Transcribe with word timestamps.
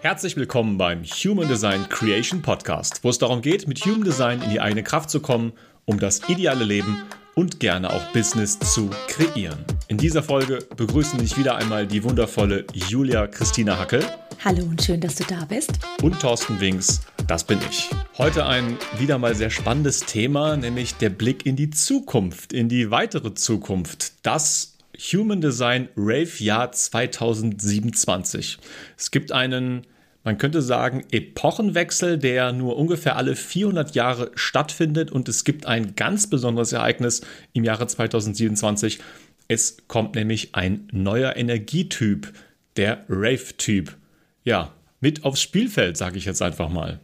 Herzlich 0.00 0.36
willkommen 0.36 0.78
beim 0.78 1.02
Human 1.04 1.48
Design 1.48 1.88
Creation 1.88 2.42
Podcast, 2.42 3.02
wo 3.02 3.10
es 3.10 3.18
darum 3.18 3.42
geht, 3.42 3.66
mit 3.66 3.84
Human 3.84 4.04
Design 4.04 4.42
in 4.42 4.50
die 4.50 4.60
eigene 4.60 4.82
Kraft 4.82 5.10
zu 5.10 5.20
kommen, 5.20 5.52
um 5.84 5.98
das 5.98 6.28
ideale 6.28 6.64
Leben 6.64 7.02
und 7.34 7.60
gerne 7.60 7.92
auch 7.92 8.12
Business 8.12 8.58
zu 8.58 8.90
kreieren. 9.08 9.64
In 9.88 9.98
dieser 9.98 10.22
Folge 10.22 10.60
begrüßen 10.76 11.18
dich 11.18 11.36
wieder 11.36 11.56
einmal 11.56 11.86
die 11.86 12.02
wundervolle 12.04 12.66
Julia 12.72 13.26
Christina 13.26 13.78
Hackel. 13.78 14.04
Hallo 14.44 14.64
und 14.64 14.82
schön, 14.82 15.00
dass 15.00 15.16
du 15.16 15.24
da 15.24 15.44
bist. 15.44 15.72
Und 16.02 16.20
Thorsten 16.20 16.60
Winks, 16.60 17.00
das 17.26 17.44
bin 17.44 17.58
ich. 17.70 17.90
Heute 18.18 18.46
ein 18.46 18.78
wieder 18.98 19.18
mal 19.18 19.34
sehr 19.34 19.50
spannendes 19.50 20.00
Thema, 20.00 20.56
nämlich 20.56 20.94
der 20.94 21.10
Blick 21.10 21.46
in 21.46 21.56
die 21.56 21.70
Zukunft, 21.70 22.52
in 22.52 22.68
die 22.68 22.90
weitere 22.90 23.34
Zukunft. 23.34 24.12
Das 24.22 24.75
Human 24.98 25.40
Design 25.40 25.88
Rave 25.96 26.32
Jahr 26.38 26.72
2027. 26.72 28.58
Es 28.96 29.10
gibt 29.10 29.32
einen 29.32 29.86
man 30.26 30.38
könnte 30.38 30.60
sagen, 30.60 31.04
Epochenwechsel, 31.12 32.18
der 32.18 32.50
nur 32.52 32.76
ungefähr 32.76 33.14
alle 33.14 33.36
400 33.36 33.94
Jahre 33.94 34.32
stattfindet 34.34 35.12
und 35.12 35.28
es 35.28 35.44
gibt 35.44 35.66
ein 35.66 35.94
ganz 35.94 36.28
besonderes 36.28 36.72
Ereignis 36.72 37.20
im 37.52 37.62
Jahre 37.62 37.86
2027. 37.86 38.98
Es 39.46 39.76
kommt 39.86 40.16
nämlich 40.16 40.56
ein 40.56 40.88
neuer 40.90 41.36
Energietyp, 41.36 42.32
der 42.76 43.04
Rave-Typ. 43.08 43.96
Ja, 44.42 44.72
mit 45.00 45.24
aufs 45.24 45.42
Spielfeld, 45.42 45.96
sage 45.96 46.18
ich 46.18 46.24
jetzt 46.24 46.42
einfach 46.42 46.70
mal. 46.70 46.98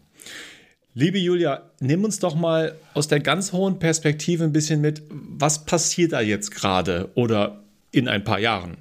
Liebe 0.92 1.18
Julia, 1.18 1.70
nimm 1.78 2.02
uns 2.02 2.18
doch 2.18 2.34
mal 2.34 2.74
aus 2.92 3.06
der 3.06 3.20
ganz 3.20 3.52
hohen 3.52 3.78
Perspektive 3.78 4.42
ein 4.42 4.52
bisschen 4.52 4.80
mit, 4.80 5.00
was 5.08 5.64
passiert 5.64 6.10
da 6.10 6.20
jetzt 6.20 6.50
gerade 6.50 7.08
oder 7.14 7.61
in 7.92 8.08
ein 8.08 8.24
paar 8.24 8.40
Jahren? 8.40 8.78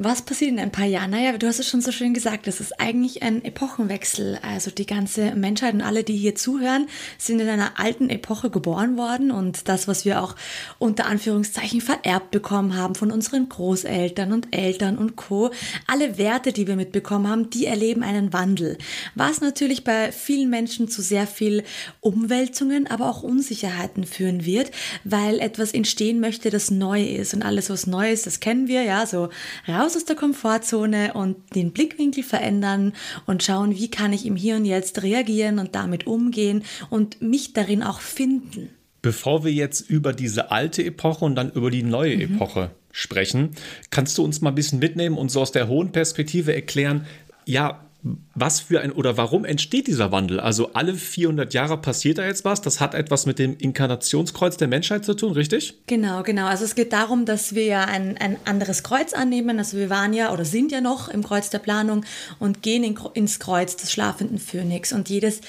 Was 0.00 0.22
passiert 0.22 0.52
in 0.52 0.60
ein 0.60 0.70
paar 0.70 0.84
Jahren? 0.84 1.10
Naja, 1.10 1.36
du 1.36 1.48
hast 1.48 1.58
es 1.58 1.68
schon 1.68 1.80
so 1.80 1.90
schön 1.90 2.14
gesagt, 2.14 2.46
das 2.46 2.60
ist 2.60 2.80
eigentlich 2.80 3.24
ein 3.24 3.44
Epochenwechsel. 3.44 4.38
Also 4.42 4.70
die 4.70 4.86
ganze 4.86 5.34
Menschheit 5.34 5.74
und 5.74 5.80
alle, 5.80 6.04
die 6.04 6.16
hier 6.16 6.36
zuhören, 6.36 6.86
sind 7.18 7.40
in 7.40 7.48
einer 7.48 7.80
alten 7.80 8.08
Epoche 8.08 8.48
geboren 8.48 8.96
worden 8.96 9.32
und 9.32 9.66
das, 9.66 9.88
was 9.88 10.04
wir 10.04 10.22
auch 10.22 10.36
unter 10.78 11.06
Anführungszeichen 11.06 11.80
vererbt 11.80 12.30
bekommen 12.30 12.76
haben 12.76 12.94
von 12.94 13.10
unseren 13.10 13.48
Großeltern 13.48 14.32
und 14.32 14.54
Eltern 14.54 14.98
und 14.98 15.16
Co., 15.16 15.50
alle 15.88 16.16
Werte, 16.16 16.52
die 16.52 16.68
wir 16.68 16.76
mitbekommen 16.76 17.26
haben, 17.26 17.50
die 17.50 17.66
erleben 17.66 18.04
einen 18.04 18.32
Wandel. 18.32 18.78
Was 19.16 19.40
natürlich 19.40 19.82
bei 19.82 20.12
vielen 20.12 20.48
Menschen 20.48 20.86
zu 20.86 21.02
sehr 21.02 21.26
viel 21.26 21.64
Umwälzungen, 21.98 22.86
aber 22.86 23.10
auch 23.10 23.24
Unsicherheiten 23.24 24.04
führen 24.04 24.44
wird, 24.44 24.70
weil 25.02 25.40
etwas 25.40 25.72
entstehen 25.72 26.20
möchte, 26.20 26.50
das 26.50 26.70
neu 26.70 27.02
ist 27.02 27.34
und 27.34 27.42
alles, 27.42 27.68
was 27.68 27.88
neu 27.88 28.12
ist, 28.12 28.28
das 28.28 28.38
kennen 28.38 28.68
wir, 28.68 28.84
ja, 28.84 29.04
so 29.04 29.30
raus 29.66 29.87
raus 29.88 29.96
aus 29.96 30.04
der 30.04 30.16
Komfortzone 30.16 31.14
und 31.14 31.54
den 31.54 31.72
Blickwinkel 31.72 32.22
verändern 32.22 32.92
und 33.24 33.42
schauen, 33.42 33.74
wie 33.74 33.90
kann 33.90 34.12
ich 34.12 34.26
im 34.26 34.36
Hier 34.36 34.56
und 34.56 34.66
Jetzt 34.66 35.02
reagieren 35.02 35.58
und 35.58 35.74
damit 35.74 36.06
umgehen 36.06 36.62
und 36.90 37.22
mich 37.22 37.54
darin 37.54 37.82
auch 37.82 38.00
finden. 38.00 38.68
Bevor 39.00 39.44
wir 39.44 39.52
jetzt 39.52 39.88
über 39.88 40.12
diese 40.12 40.50
alte 40.50 40.84
Epoche 40.84 41.24
und 41.24 41.36
dann 41.36 41.50
über 41.52 41.70
die 41.70 41.82
neue 41.82 42.16
mhm. 42.16 42.34
Epoche 42.34 42.70
sprechen, 42.92 43.50
kannst 43.90 44.18
du 44.18 44.24
uns 44.24 44.42
mal 44.42 44.50
ein 44.50 44.56
bisschen 44.56 44.78
mitnehmen 44.78 45.16
und 45.16 45.30
so 45.30 45.40
aus 45.40 45.52
der 45.52 45.68
hohen 45.68 45.90
Perspektive 45.90 46.54
erklären, 46.54 47.06
ja, 47.46 47.87
was 48.34 48.60
für 48.60 48.80
ein 48.80 48.92
oder 48.92 49.16
warum 49.16 49.44
entsteht 49.44 49.88
dieser 49.88 50.12
Wandel? 50.12 50.38
Also 50.38 50.72
alle 50.72 50.94
400 50.94 51.52
Jahre 51.52 51.78
passiert 51.78 52.18
da 52.18 52.24
jetzt 52.24 52.44
was. 52.44 52.60
Das 52.60 52.80
hat 52.80 52.94
etwas 52.94 53.26
mit 53.26 53.40
dem 53.40 53.56
Inkarnationskreuz 53.58 54.56
der 54.56 54.68
Menschheit 54.68 55.04
zu 55.04 55.14
tun, 55.14 55.32
richtig? 55.32 55.74
Genau, 55.86 56.22
genau. 56.22 56.46
Also 56.46 56.64
es 56.64 56.76
geht 56.76 56.92
darum, 56.92 57.24
dass 57.24 57.56
wir 57.56 57.64
ja 57.64 57.84
ein, 57.84 58.16
ein 58.16 58.36
anderes 58.44 58.84
Kreuz 58.84 59.14
annehmen. 59.14 59.58
Also 59.58 59.76
wir 59.76 59.90
waren 59.90 60.12
ja 60.12 60.32
oder 60.32 60.44
sind 60.44 60.70
ja 60.70 60.80
noch 60.80 61.08
im 61.08 61.24
Kreuz 61.24 61.50
der 61.50 61.58
Planung 61.58 62.04
und 62.38 62.62
gehen 62.62 62.84
in, 62.84 62.96
ins 63.14 63.40
Kreuz 63.40 63.74
des 63.74 63.90
schlafenden 63.90 64.38
Phönix. 64.38 64.92
Und 64.92 65.08
jedes 65.08 65.40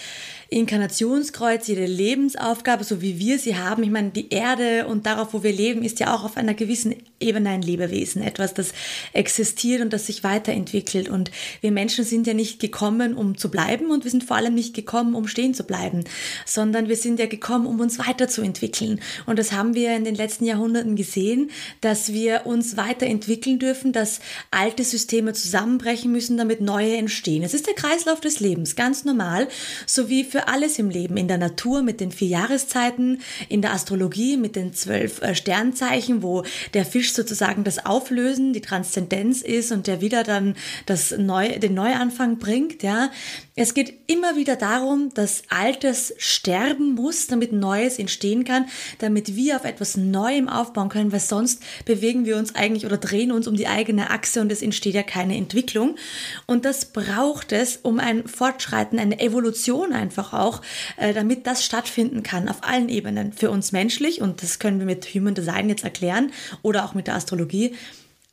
Inkarnationskreuz, 0.50 1.68
jede 1.68 1.86
Lebensaufgabe, 1.86 2.84
so 2.84 3.02
wie 3.02 3.20
wir 3.20 3.38
sie 3.38 3.56
haben. 3.56 3.84
Ich 3.84 3.92
meine, 3.92 4.10
die 4.10 4.30
Erde 4.30 4.88
und 4.88 5.06
darauf, 5.06 5.34
wo 5.34 5.44
wir 5.44 5.54
leben, 5.54 5.84
ist 5.84 6.00
ja 6.00 6.14
auch 6.14 6.24
auf 6.24 6.38
einer 6.38 6.56
gewissen 6.56 6.96
Ebene 7.20 7.50
ein 7.50 7.62
Lebewesen, 7.62 8.24
etwas, 8.24 8.54
das 8.54 8.72
existiert 9.14 9.82
und 9.82 9.94
das 9.94 10.08
sich 10.08 10.24
weiterentwickelt. 10.24 11.10
Und 11.10 11.32
wir 11.62 11.72
Menschen 11.72 12.04
sind 12.04 12.26
ja 12.26 12.34
nicht 12.34 12.60
gekommen, 12.60 13.14
um 13.14 13.38
zu 13.38 13.52
bleiben 13.52 13.92
und 13.92 14.06
wir 14.06 14.12
sind 14.12 14.24
vor 14.24 14.38
allem 14.38 14.56
nicht 14.56 14.74
gekommen, 14.74 15.14
um 15.14 15.28
stehen 15.28 15.54
zu 15.54 15.64
bleiben, 15.64 16.06
sondern 16.46 16.88
wir 16.88 16.96
sind 16.96 17.20
ja 17.20 17.28
gekommen, 17.28 17.68
um 17.68 17.80
uns 17.80 18.00
weiterzuentwickeln. 18.00 19.02
Und 19.26 19.38
das 19.38 19.52
haben 19.52 19.76
wir 19.76 19.96
in 19.96 20.04
den 20.04 20.16
letzten 20.16 20.46
Jahrhunderten 20.46 20.96
gesehen, 20.96 21.52
dass 21.82 22.14
wir 22.14 22.46
uns 22.46 22.78
weiterentwickeln 22.78 23.60
dürfen, 23.60 23.92
dass 23.92 24.20
alte 24.50 24.84
Systeme 24.84 25.34
zusammenbrechen 25.34 26.12
müssen, 26.12 26.38
damit 26.38 26.62
neue 26.62 26.98
entstehen. 26.98 27.44
Es 27.44 27.54
ist 27.54 27.68
der 27.68 27.76
Kreislauf 27.76 28.22
des 28.22 28.40
Lebens, 28.40 28.76
ganz 28.76 29.06
normal, 29.06 29.48
so 29.86 30.10
wie 30.10 30.24
für 30.24 30.39
für 30.40 30.48
alles 30.48 30.80
im 30.80 30.90
Leben, 30.90 31.18
in 31.18 31.28
der 31.28 31.38
Natur 31.38 31.82
mit 31.82 32.00
den 32.00 32.14
vier 32.14 32.30
Jahreszeiten, 32.30 33.20
in 33.50 33.62
der 33.62 33.74
Astrologie 33.74 34.38
mit 34.38 34.56
den 34.56 34.74
zwölf 34.74 35.22
äh, 35.22 35.36
Sternzeichen, 35.36 36.24
wo 36.24 36.44
der 36.74 36.86
Fisch 36.86 37.12
sozusagen 37.14 37.66
das 37.66 37.86
Auflösen, 37.86 38.54
die 38.54 38.62
Transzendenz 38.62 39.42
ist 39.42 39.74
und 39.74 39.88
der 39.88 40.00
wieder 40.00 40.24
dann 40.24 40.56
das 40.86 41.12
Neu, 41.12 41.60
den 41.60 41.74
Neuanfang 41.74 42.38
bringt. 42.38 42.84
Ja. 42.84 43.12
Es 43.58 43.74
geht 43.74 43.94
immer 44.08 44.38
wieder 44.38 44.56
darum, 44.56 45.14
dass 45.14 45.44
Altes 45.50 46.14
sterben 46.18 46.94
muss, 46.96 47.28
damit 47.28 47.52
Neues 47.52 48.00
entstehen 48.00 48.46
kann, 48.46 48.66
damit 49.00 49.36
wir 49.36 49.58
auf 49.58 49.66
etwas 49.66 49.98
Neuem 49.98 50.48
aufbauen 50.48 50.88
können, 50.88 51.12
weil 51.12 51.20
sonst 51.20 51.62
bewegen 51.84 52.26
wir 52.26 52.38
uns 52.38 52.56
eigentlich 52.56 52.86
oder 52.86 52.98
drehen 52.98 53.34
uns 53.34 53.46
um 53.46 53.58
die 53.58 53.68
eigene 53.68 54.10
Achse 54.12 54.40
und 54.40 54.50
es 54.54 54.62
entsteht 54.62 54.94
ja 54.94 55.04
keine 55.04 55.36
Entwicklung. 55.36 55.98
Und 56.46 56.64
das 56.64 56.86
braucht 56.86 57.52
es, 57.52 57.76
um 57.76 58.00
ein 58.00 58.26
Fortschreiten, 58.26 59.00
eine 59.00 59.20
Evolution 59.20 59.92
einfach 59.92 60.29
einfach 60.30 60.40
auch, 60.40 60.62
äh, 60.98 61.14
damit 61.14 61.48
das 61.48 61.66
stattfinden 61.66 62.24
kann 62.24 62.50
auf 62.50 62.64
allen 62.64 62.90
Ebenen. 62.90 63.34
Für 63.34 63.50
uns 63.50 63.72
menschlich, 63.72 64.22
und 64.22 64.44
das 64.44 64.60
können 64.60 64.80
wir 64.80 64.86
mit 64.86 65.06
Human 65.14 65.36
Design 65.36 65.70
jetzt 65.70 65.84
erklären, 65.84 66.32
oder 66.62 66.86
auch 66.86 66.94
mit 66.94 67.08
der 67.08 67.16
Astrologie 67.16 67.76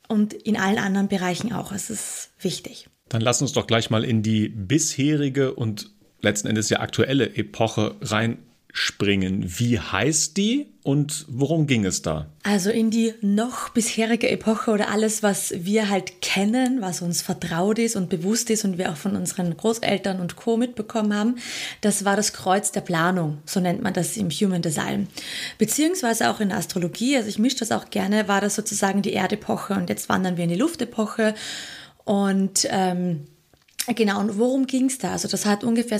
und 0.07 0.33
in 0.33 0.57
allen 0.57 0.77
anderen 0.77 1.07
Bereichen 1.07 1.53
auch. 1.53 1.71
Es 1.71 1.89
ist 1.89 2.31
wichtig. 2.39 2.87
Dann 3.09 3.21
lass 3.21 3.41
uns 3.41 3.53
doch 3.53 3.67
gleich 3.67 3.89
mal 3.89 4.03
in 4.03 4.21
die 4.21 4.49
bisherige 4.49 5.53
und 5.53 5.91
letzten 6.21 6.47
Endes 6.47 6.69
ja 6.69 6.79
aktuelle 6.79 7.35
Epoche 7.35 7.95
rein 8.01 8.39
springen. 8.79 9.43
Wie 9.57 9.79
heißt 9.79 10.37
die 10.37 10.67
und 10.83 11.25
worum 11.27 11.65
ging 11.65 11.83
es 11.83 12.03
da? 12.03 12.27
Also 12.43 12.69
in 12.69 12.91
die 12.91 13.11
noch 13.21 13.69
bisherige 13.69 14.29
Epoche 14.29 14.69
oder 14.69 14.89
alles, 14.91 15.23
was 15.23 15.51
wir 15.57 15.89
halt 15.89 16.21
kennen, 16.21 16.79
was 16.79 17.01
uns 17.01 17.23
vertraut 17.23 17.79
ist 17.79 17.95
und 17.95 18.07
bewusst 18.07 18.51
ist 18.51 18.65
und 18.65 18.77
wir 18.77 18.91
auch 18.91 18.95
von 18.95 19.15
unseren 19.15 19.57
Großeltern 19.57 20.19
und 20.19 20.35
Co. 20.35 20.57
mitbekommen 20.57 21.15
haben, 21.15 21.37
das 21.81 22.05
war 22.05 22.15
das 22.15 22.33
Kreuz 22.33 22.71
der 22.71 22.81
Planung, 22.81 23.39
so 23.45 23.59
nennt 23.59 23.81
man 23.81 23.95
das 23.95 24.15
im 24.15 24.29
Human 24.29 24.61
Design. 24.61 25.07
Beziehungsweise 25.57 26.29
auch 26.29 26.39
in 26.39 26.49
der 26.49 26.59
Astrologie, 26.59 27.17
also 27.17 27.29
ich 27.29 27.39
mische 27.39 27.57
das 27.57 27.71
auch 27.71 27.89
gerne, 27.89 28.27
war 28.27 28.41
das 28.41 28.53
sozusagen 28.53 29.01
die 29.01 29.13
Erdepoche 29.13 29.73
und 29.73 29.89
jetzt 29.89 30.07
wandern 30.07 30.37
wir 30.37 30.43
in 30.43 30.51
die 30.51 30.55
Luftepoche 30.55 31.33
und 32.05 32.67
ähm, 32.69 33.25
Genau, 33.95 34.19
und 34.19 34.37
worum 34.37 34.67
ging 34.67 34.87
es 34.87 34.97
da? 34.97 35.13
Also 35.13 35.29
das 35.29 35.45
hat 35.45 35.63
ungefähr 35.63 35.97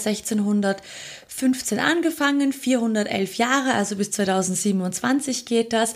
1615 1.29 1.79
angefangen, 1.79 2.53
411 2.53 3.35
Jahre, 3.35 3.73
also 3.73 3.97
bis 3.97 4.11
2027 4.11 5.45
geht 5.45 5.73
das. 5.73 5.93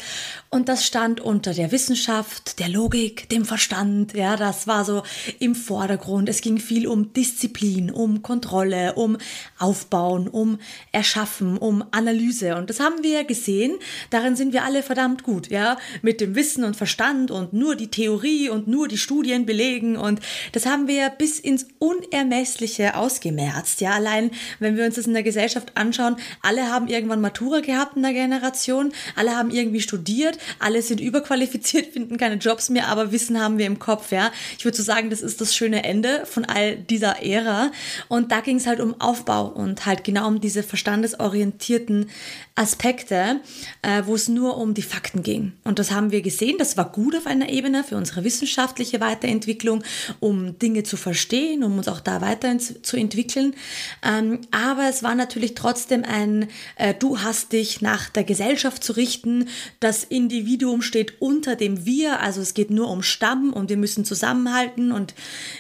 Und 0.50 0.68
das 0.68 0.86
stand 0.86 1.22
unter 1.22 1.53
der 1.53 1.72
Wissenschaft, 1.72 2.59
der 2.59 2.68
Logik, 2.68 3.30
dem 3.30 3.46
Verstand. 3.46 4.14
Ja, 4.14 4.36
das 4.36 4.68
war 4.68 4.84
so 4.84 5.03
im 5.40 5.56
Vordergrund. 5.56 6.28
Es 6.28 6.41
ging 6.41 6.59
viel 6.59 6.86
um 6.86 7.14
Disziplin, 7.14 7.90
um 7.90 8.22
Kontrolle, 8.22 8.94
um 8.96 9.18
Aufbauen, 9.58 10.28
um 10.28 10.59
Erschaffen, 10.91 11.58
um 11.58 11.84
Analyse. 11.91 12.56
Und 12.58 12.70
das 12.70 12.81
haben 12.81 13.02
wir 13.02 13.12
ja 13.12 13.24
gesehen. 13.24 13.78
Darin 14.09 14.36
sind 14.36 14.52
wir 14.52 14.64
alle 14.64 14.84
verdammt 14.84 15.24
gut, 15.24 15.50
ja, 15.50 15.78
mit 16.02 16.20
dem 16.20 16.36
Wissen 16.36 16.66
und 16.66 16.75
Verstand 16.75 17.31
und 17.31 17.53
nur 17.53 17.75
die 17.75 17.90
Theorie 17.90 18.50
und 18.50 18.68
nur 18.68 18.90
die 18.90 18.97
Studien 18.97 19.46
belegen. 19.46 19.96
Und 19.96 20.20
das 20.52 20.66
haben 20.66 20.90
wir 20.90 21.09
bis 21.09 21.40
ins 21.40 21.68
Unermessliche 21.80 22.96
ausgemerzt. 22.96 23.79
Ja, 23.79 23.91
allein 23.91 24.32
wenn 24.59 24.76
wir 24.76 24.85
uns 24.85 24.96
das 24.96 25.08
in 25.08 25.14
der 25.14 25.21
Gesellschaft 25.23 25.72
anschauen, 25.76 26.18
alle 26.41 26.70
haben 26.70 26.88
irgendwann 26.88 27.20
Matura 27.20 27.62
gehabt 27.62 27.96
in 27.96 28.03
der 28.03 28.14
Generation, 28.14 28.91
alle 29.16 29.35
haben 29.35 29.50
irgendwie 29.50 29.82
studiert, 29.82 30.38
alle 30.59 30.82
sind 30.82 31.02
überqualifiziert, 31.02 31.88
finden 31.94 32.18
keine 32.18 32.35
Jobs 32.35 32.70
mehr, 32.70 32.88
aber 32.88 33.12
Wissen 33.12 33.41
haben 33.41 33.58
wir 33.58 33.66
im 33.66 33.79
Kopf. 33.79 34.12
Ja, 34.12 34.32
ich 34.58 34.66
würde 34.66 34.78
so 34.78 34.84
sagen, 34.84 35.09
das 35.09 35.22
ist 35.22 35.41
das 35.41 35.56
schöne 35.56 35.84
Ende 35.84 36.26
von 36.26 36.46
all 36.46 36.76
dieser 36.76 37.23
Ära. 37.23 37.72
Und 38.08 38.32
da 38.32 38.41
ging 38.41 38.58
es 38.58 38.68
halt 38.68 38.79
um 38.79 39.00
Aufbau 39.02 39.47
und 39.47 39.85
halt 39.85 40.03
genau 40.03 40.28
um 40.28 40.40
diese 40.40 40.64
verstandesorientierten 40.64 42.09
Aspekte, 42.56 43.40
äh, 43.82 44.03
wo 44.06 44.16
es 44.16 44.28
nur 44.28 44.58
um 44.58 44.74
die 44.74 44.82
Fakten 44.82 45.24
ging. 45.24 45.53
Und 45.64 45.79
das 45.79 45.91
haben 45.91 46.12
wir 46.12 46.22
gesehen. 46.22 46.58
Das 46.59 46.78
war 46.78 46.91
gut 46.91 47.16
auf 47.16 47.26
einer 47.26 47.50
Ebene 47.50 47.84
für 47.84 47.96
unsere 47.96 48.24
wissenschaftliche 48.24 49.00
Weiterentwicklung, 49.00 49.84
um 50.20 50.59
Dinge 50.59 50.84
zu 50.84 50.97
verstehen, 50.97 51.64
um 51.64 51.72
um 51.72 51.78
uns 51.78 51.88
auch 51.88 52.02
da 52.02 52.22
weiter 52.22 52.58
zu 52.58 52.97
entwickeln. 52.97 53.56
Ähm, 54.03 54.40
aber 54.52 54.90
es 54.90 55.03
war 55.03 55.10
natürlich 55.16 55.55
trotzdem 55.55 56.03
ein, 56.03 56.47
äh, 56.75 56.93
du 56.93 57.19
hast 57.19 57.53
dich 57.53 57.81
nach 57.81 58.09
der 58.09 58.23
Gesellschaft 58.23 58.84
zu 58.84 58.93
richten. 58.93 59.47
Das 59.79 60.03
Individuum 60.03 60.81
steht 60.81 61.22
unter 61.22 61.55
dem 61.55 61.85
Wir, 61.85 62.19
also 62.22 62.41
es 62.41 62.53
geht 62.53 62.72
nur 62.72 62.90
um 62.90 63.03
Stamm 63.03 63.53
und 63.53 63.69
wir 63.69 63.78
müssen 63.78 64.05
zusammenhalten 64.05 64.91
und 64.91 65.13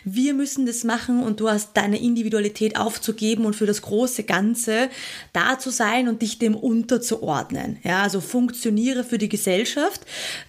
wir 0.03 0.33
müssen 0.33 0.65
das 0.65 0.83
machen 0.83 1.23
und 1.23 1.39
du 1.39 1.49
hast 1.49 1.75
deine 1.75 1.99
Individualität 1.99 2.77
aufzugeben 2.77 3.45
und 3.45 3.55
für 3.55 3.65
das 3.65 3.81
große 3.81 4.23
Ganze 4.23 4.89
da 5.33 5.59
zu 5.59 5.69
sein 5.69 6.07
und 6.07 6.21
dich 6.21 6.39
dem 6.39 6.55
unterzuordnen. 6.55 7.77
Ja, 7.83 8.03
also 8.03 8.21
funktioniere 8.21 9.03
für 9.03 9.17
die 9.17 9.29
Gesellschaft. 9.29 10.01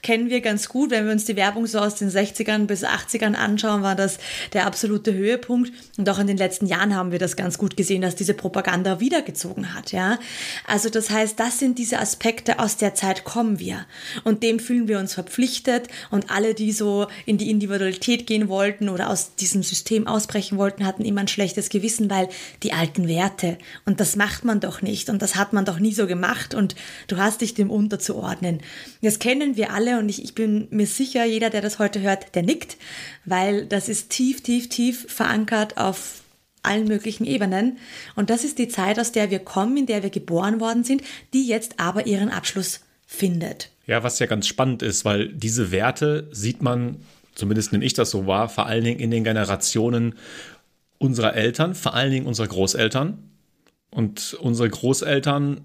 Kennen 0.02 0.31
wir 0.31 0.40
ganz 0.40 0.69
gut, 0.69 0.90
wenn 0.90 1.05
wir 1.06 1.12
uns 1.12 1.25
die 1.25 1.37
Werbung 1.37 1.66
so 1.66 1.78
aus 1.78 1.96
den 1.96 2.10
60ern 2.10 2.66
bis 2.66 2.84
80ern 2.84 3.34
anschauen, 3.34 3.82
war 3.82 3.96
das 3.96 4.19
der 4.52 4.66
absolute 4.66 5.12
Höhepunkt. 5.14 5.72
Und 5.98 6.08
auch 6.08 6.19
in 6.19 6.26
den 6.26 6.37
letzten 6.37 6.66
Jahren 6.66 6.94
haben 6.94 7.12
wir 7.12 7.19
das 7.19 7.37
ganz 7.37 7.58
gut 7.58 7.76
gesehen, 7.76 8.02
dass 8.02 8.14
diese 8.14 8.34
Propaganda 8.34 8.92
wiedergezogen 9.00 9.75
hat. 9.75 9.93
Ja, 9.93 10.19
also 10.67 10.89
das 10.89 11.11
heißt, 11.11 11.39
das 11.39 11.59
sind 11.59 11.79
diese 11.79 11.99
Aspekte, 11.99 12.59
aus 12.59 12.77
der 12.77 12.94
Zeit 12.94 13.25
kommen 13.25 13.59
wir. 13.59 13.87
Und 14.25 14.43
dem 14.43 14.59
fühlen 14.59 14.89
wir 14.89 14.99
uns 14.99 15.15
verpflichtet. 15.15 15.89
Und 16.11 16.31
alle, 16.31 16.55
die 16.55 16.73
so 16.73 17.06
in 17.27 17.39
die 17.39 17.50
Individualität 17.50 18.27
gehen 18.27 18.49
wollten 18.49 18.89
oder 18.89 19.11
aus 19.11 19.35
diesem 19.37 19.62
System 19.62 20.06
ausbrechen 20.06 20.59
wollten, 20.59 20.87
hatten 20.87 21.05
immer 21.05 21.21
ein 21.21 21.29
schlechtes 21.29 21.69
Gewissen, 21.69 22.11
weil 22.11 22.29
die 22.62 22.73
alten 22.73 23.09
Werte. 23.09 23.59
Und 23.85 24.00
das 24.00 24.17
macht 24.17 24.44
man 24.44 24.61
doch 24.61 24.83
nicht. 24.83 25.09
Und 25.09 25.23
das 25.23 25.37
hat 25.37 25.53
man 25.53 25.65
doch 25.65 25.79
nie 25.79 25.93
so 25.93 26.06
gemacht. 26.06 26.55
Und 26.55 26.75
du 27.09 27.17
hast 27.17 27.41
dich 27.41 27.55
dem 27.55 27.71
unterzuordnen. 27.71 28.61
Das 29.03 29.19
kennen 29.19 29.56
wir 29.56 29.73
alle. 29.73 29.99
Und 29.99 30.09
ich, 30.09 30.23
ich 30.23 30.35
bin 30.35 30.69
mir 30.71 30.87
sicher, 30.87 31.25
jeder, 31.25 31.50
der 31.50 31.61
das 31.61 31.79
heute 31.79 32.00
hört, 32.00 32.35
der 32.35 32.43
nickt, 32.43 32.77
weil 33.25 33.67
das 33.67 33.89
ist 33.89 34.11
tief, 34.11 34.43
tief, 34.43 34.69
tief 34.69 35.06
verankert 35.09 35.77
auf 35.77 36.21
allen 36.62 36.87
möglichen 36.87 37.25
Ebenen. 37.25 37.79
Und 38.14 38.31
das 38.31 38.44
ist 38.44 38.59
die 38.59 38.69
Zeit, 38.69 38.99
aus 38.99 39.12
der 39.12 39.31
wir 39.31 39.41
kommen, 39.41 39.76
in 39.76 39.87
der 39.87 40.03
wir 40.03 40.11
geboren 40.11 40.61
worden 40.61 40.85
sind, 40.85 41.03
die 41.32 41.47
jetzt 41.47 41.81
aber 41.81 42.06
ihren 42.06 42.31
Abschluss 42.31 42.81
findet. 43.06 43.70
Ja, 43.87 44.03
was 44.03 44.19
ja 44.19 44.26
ganz 44.26 44.47
spannend 44.47 44.82
ist, 44.82 45.05
weil 45.05 45.29
diese 45.29 45.70
Werte 45.70 46.29
sieht 46.31 46.62
man, 46.62 46.97
zumindest 47.35 47.73
nehme 47.73 47.85
ich 47.85 47.94
das 47.94 48.11
so 48.11 48.26
wahr, 48.26 48.49
vor 48.49 48.67
allen 48.67 48.85
Dingen 48.85 49.00
in 49.00 49.11
den 49.11 49.25
Generationen 49.25 50.14
unserer 50.99 51.35
Eltern, 51.35 51.75
vor 51.75 51.94
allen 51.94 52.12
Dingen 52.12 52.26
unserer 52.26 52.47
Großeltern. 52.47 53.19
Und 53.91 54.35
unsere 54.41 54.70
Großeltern, 54.70 55.62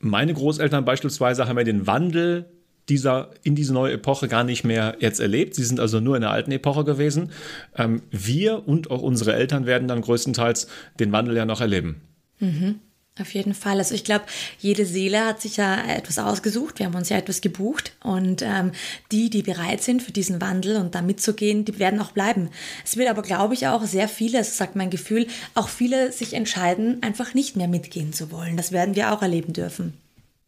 meine 0.00 0.34
Großeltern 0.34 0.84
beispielsweise, 0.84 1.46
haben 1.46 1.56
ja 1.56 1.64
den 1.64 1.86
Wandel 1.86 2.46
dieser, 2.88 3.30
in 3.42 3.54
diese 3.54 3.72
neue 3.72 3.94
Epoche 3.94 4.28
gar 4.28 4.44
nicht 4.44 4.64
mehr 4.64 4.96
jetzt 5.00 5.20
erlebt. 5.20 5.54
Sie 5.54 5.64
sind 5.64 5.80
also 5.80 6.00
nur 6.00 6.16
in 6.16 6.22
der 6.22 6.30
alten 6.30 6.52
Epoche 6.52 6.84
gewesen. 6.84 7.30
Ähm, 7.76 8.02
wir 8.10 8.66
und 8.68 8.90
auch 8.90 9.02
unsere 9.02 9.34
Eltern 9.34 9.66
werden 9.66 9.88
dann 9.88 10.02
größtenteils 10.02 10.68
den 11.00 11.12
Wandel 11.12 11.36
ja 11.36 11.46
noch 11.46 11.60
erleben. 11.60 12.02
Mhm. 12.40 12.80
Auf 13.20 13.32
jeden 13.32 13.54
Fall. 13.54 13.78
Also 13.78 13.94
ich 13.94 14.02
glaube, 14.02 14.24
jede 14.58 14.84
Seele 14.84 15.24
hat 15.24 15.40
sich 15.40 15.56
ja 15.56 15.80
etwas 15.88 16.18
ausgesucht. 16.18 16.80
Wir 16.80 16.86
haben 16.86 16.96
uns 16.96 17.10
ja 17.10 17.16
etwas 17.16 17.40
gebucht. 17.40 17.92
Und 18.02 18.42
ähm, 18.42 18.72
die, 19.12 19.30
die 19.30 19.42
bereit 19.42 19.82
sind 19.82 20.02
für 20.02 20.10
diesen 20.10 20.40
Wandel 20.40 20.76
und 20.76 20.96
da 20.96 21.02
mitzugehen, 21.02 21.64
die 21.64 21.78
werden 21.78 22.00
auch 22.00 22.10
bleiben. 22.10 22.50
Es 22.84 22.96
wird 22.96 23.08
aber, 23.08 23.22
glaube 23.22 23.54
ich, 23.54 23.68
auch 23.68 23.84
sehr 23.84 24.08
viele, 24.08 24.38
das 24.38 24.56
sagt 24.56 24.74
mein 24.74 24.90
Gefühl, 24.90 25.28
auch 25.54 25.68
viele 25.68 26.10
sich 26.10 26.34
entscheiden, 26.34 27.04
einfach 27.04 27.34
nicht 27.34 27.54
mehr 27.54 27.68
mitgehen 27.68 28.12
zu 28.12 28.32
wollen. 28.32 28.56
Das 28.56 28.72
werden 28.72 28.96
wir 28.96 29.12
auch 29.12 29.22
erleben 29.22 29.52
dürfen. 29.52 29.94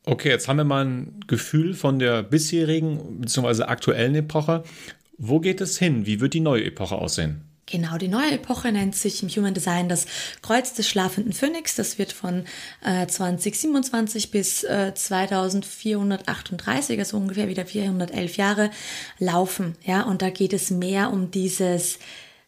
Okay, 0.08 0.28
jetzt 0.28 0.46
haben 0.46 0.58
wir 0.58 0.64
mal 0.64 0.84
ein 0.84 1.20
Gefühl 1.26 1.74
von 1.74 1.98
der 1.98 2.22
bisherigen 2.22 3.20
bzw. 3.20 3.64
aktuellen 3.64 4.14
Epoche. 4.14 4.62
Wo 5.18 5.40
geht 5.40 5.60
es 5.60 5.78
hin? 5.78 6.06
Wie 6.06 6.20
wird 6.20 6.32
die 6.32 6.40
neue 6.40 6.64
Epoche 6.64 6.94
aussehen? 6.94 7.42
Genau, 7.68 7.98
die 7.98 8.06
neue 8.06 8.30
Epoche 8.30 8.70
nennt 8.70 8.94
sich 8.94 9.24
im 9.24 9.28
Human 9.28 9.52
Design 9.52 9.88
das 9.88 10.06
Kreuz 10.40 10.74
des 10.74 10.88
schlafenden 10.88 11.32
Phönix. 11.32 11.74
Das 11.74 11.98
wird 11.98 12.12
von 12.12 12.44
äh, 12.84 13.08
2027 13.08 14.30
bis 14.30 14.62
äh, 14.62 14.94
2438, 14.94 17.00
also 17.00 17.16
ungefähr 17.16 17.48
wieder 17.48 17.66
411 17.66 18.36
Jahre, 18.36 18.70
laufen. 19.18 19.74
Ja, 19.84 20.02
und 20.02 20.22
da 20.22 20.30
geht 20.30 20.52
es 20.52 20.70
mehr 20.70 21.12
um 21.12 21.32
dieses 21.32 21.98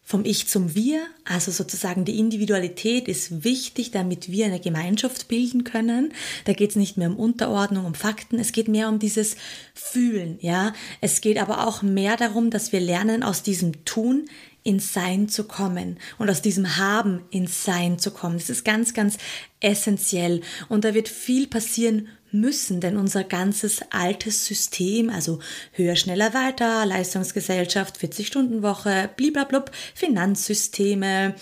vom 0.09 0.25
Ich 0.25 0.47
zum 0.47 0.73
Wir, 0.73 1.05
also 1.23 1.51
sozusagen 1.51 2.03
die 2.03 2.17
Individualität 2.17 3.07
ist 3.07 3.43
wichtig, 3.43 3.91
damit 3.91 4.31
wir 4.31 4.47
eine 4.47 4.59
Gemeinschaft 4.59 5.27
bilden 5.27 5.63
können. 5.63 6.13
Da 6.45 6.53
geht 6.53 6.71
es 6.71 6.75
nicht 6.75 6.97
mehr 6.97 7.11
um 7.11 7.15
Unterordnung, 7.15 7.85
um 7.85 7.93
Fakten, 7.93 8.39
es 8.39 8.51
geht 8.51 8.67
mehr 8.69 8.89
um 8.89 8.97
dieses 8.97 9.35
Fühlen, 9.75 10.39
ja. 10.41 10.73
Es 10.99 11.21
geht 11.21 11.37
aber 11.37 11.67
auch 11.67 11.83
mehr 11.83 12.17
darum, 12.17 12.49
dass 12.49 12.71
wir 12.71 12.79
lernen, 12.79 13.21
aus 13.21 13.43
diesem 13.43 13.85
Tun 13.85 14.25
ins 14.63 14.93
Sein 14.93 15.29
zu 15.29 15.43
kommen 15.43 15.99
und 16.17 16.27
aus 16.27 16.41
diesem 16.41 16.77
Haben 16.77 17.21
ins 17.29 17.63
Sein 17.63 17.99
zu 17.99 18.09
kommen. 18.09 18.39
Das 18.39 18.49
ist 18.49 18.65
ganz, 18.65 18.95
ganz 18.95 19.19
essentiell 19.59 20.41
und 20.69 20.85
da 20.85 20.95
wird 20.95 21.07
viel 21.07 21.45
passieren 21.45 22.07
müssen, 22.31 22.81
denn 22.81 22.97
unser 22.97 23.23
ganzes 23.23 23.81
altes 23.91 24.45
System, 24.45 25.09
also 25.09 25.39
höher, 25.73 25.95
schneller, 25.95 26.33
weiter, 26.33 26.85
Leistungsgesellschaft, 26.85 27.97
40-Stunden-Woche, 27.97 29.09
bliblablub, 29.15 29.71
Finanzsysteme, 29.95 31.35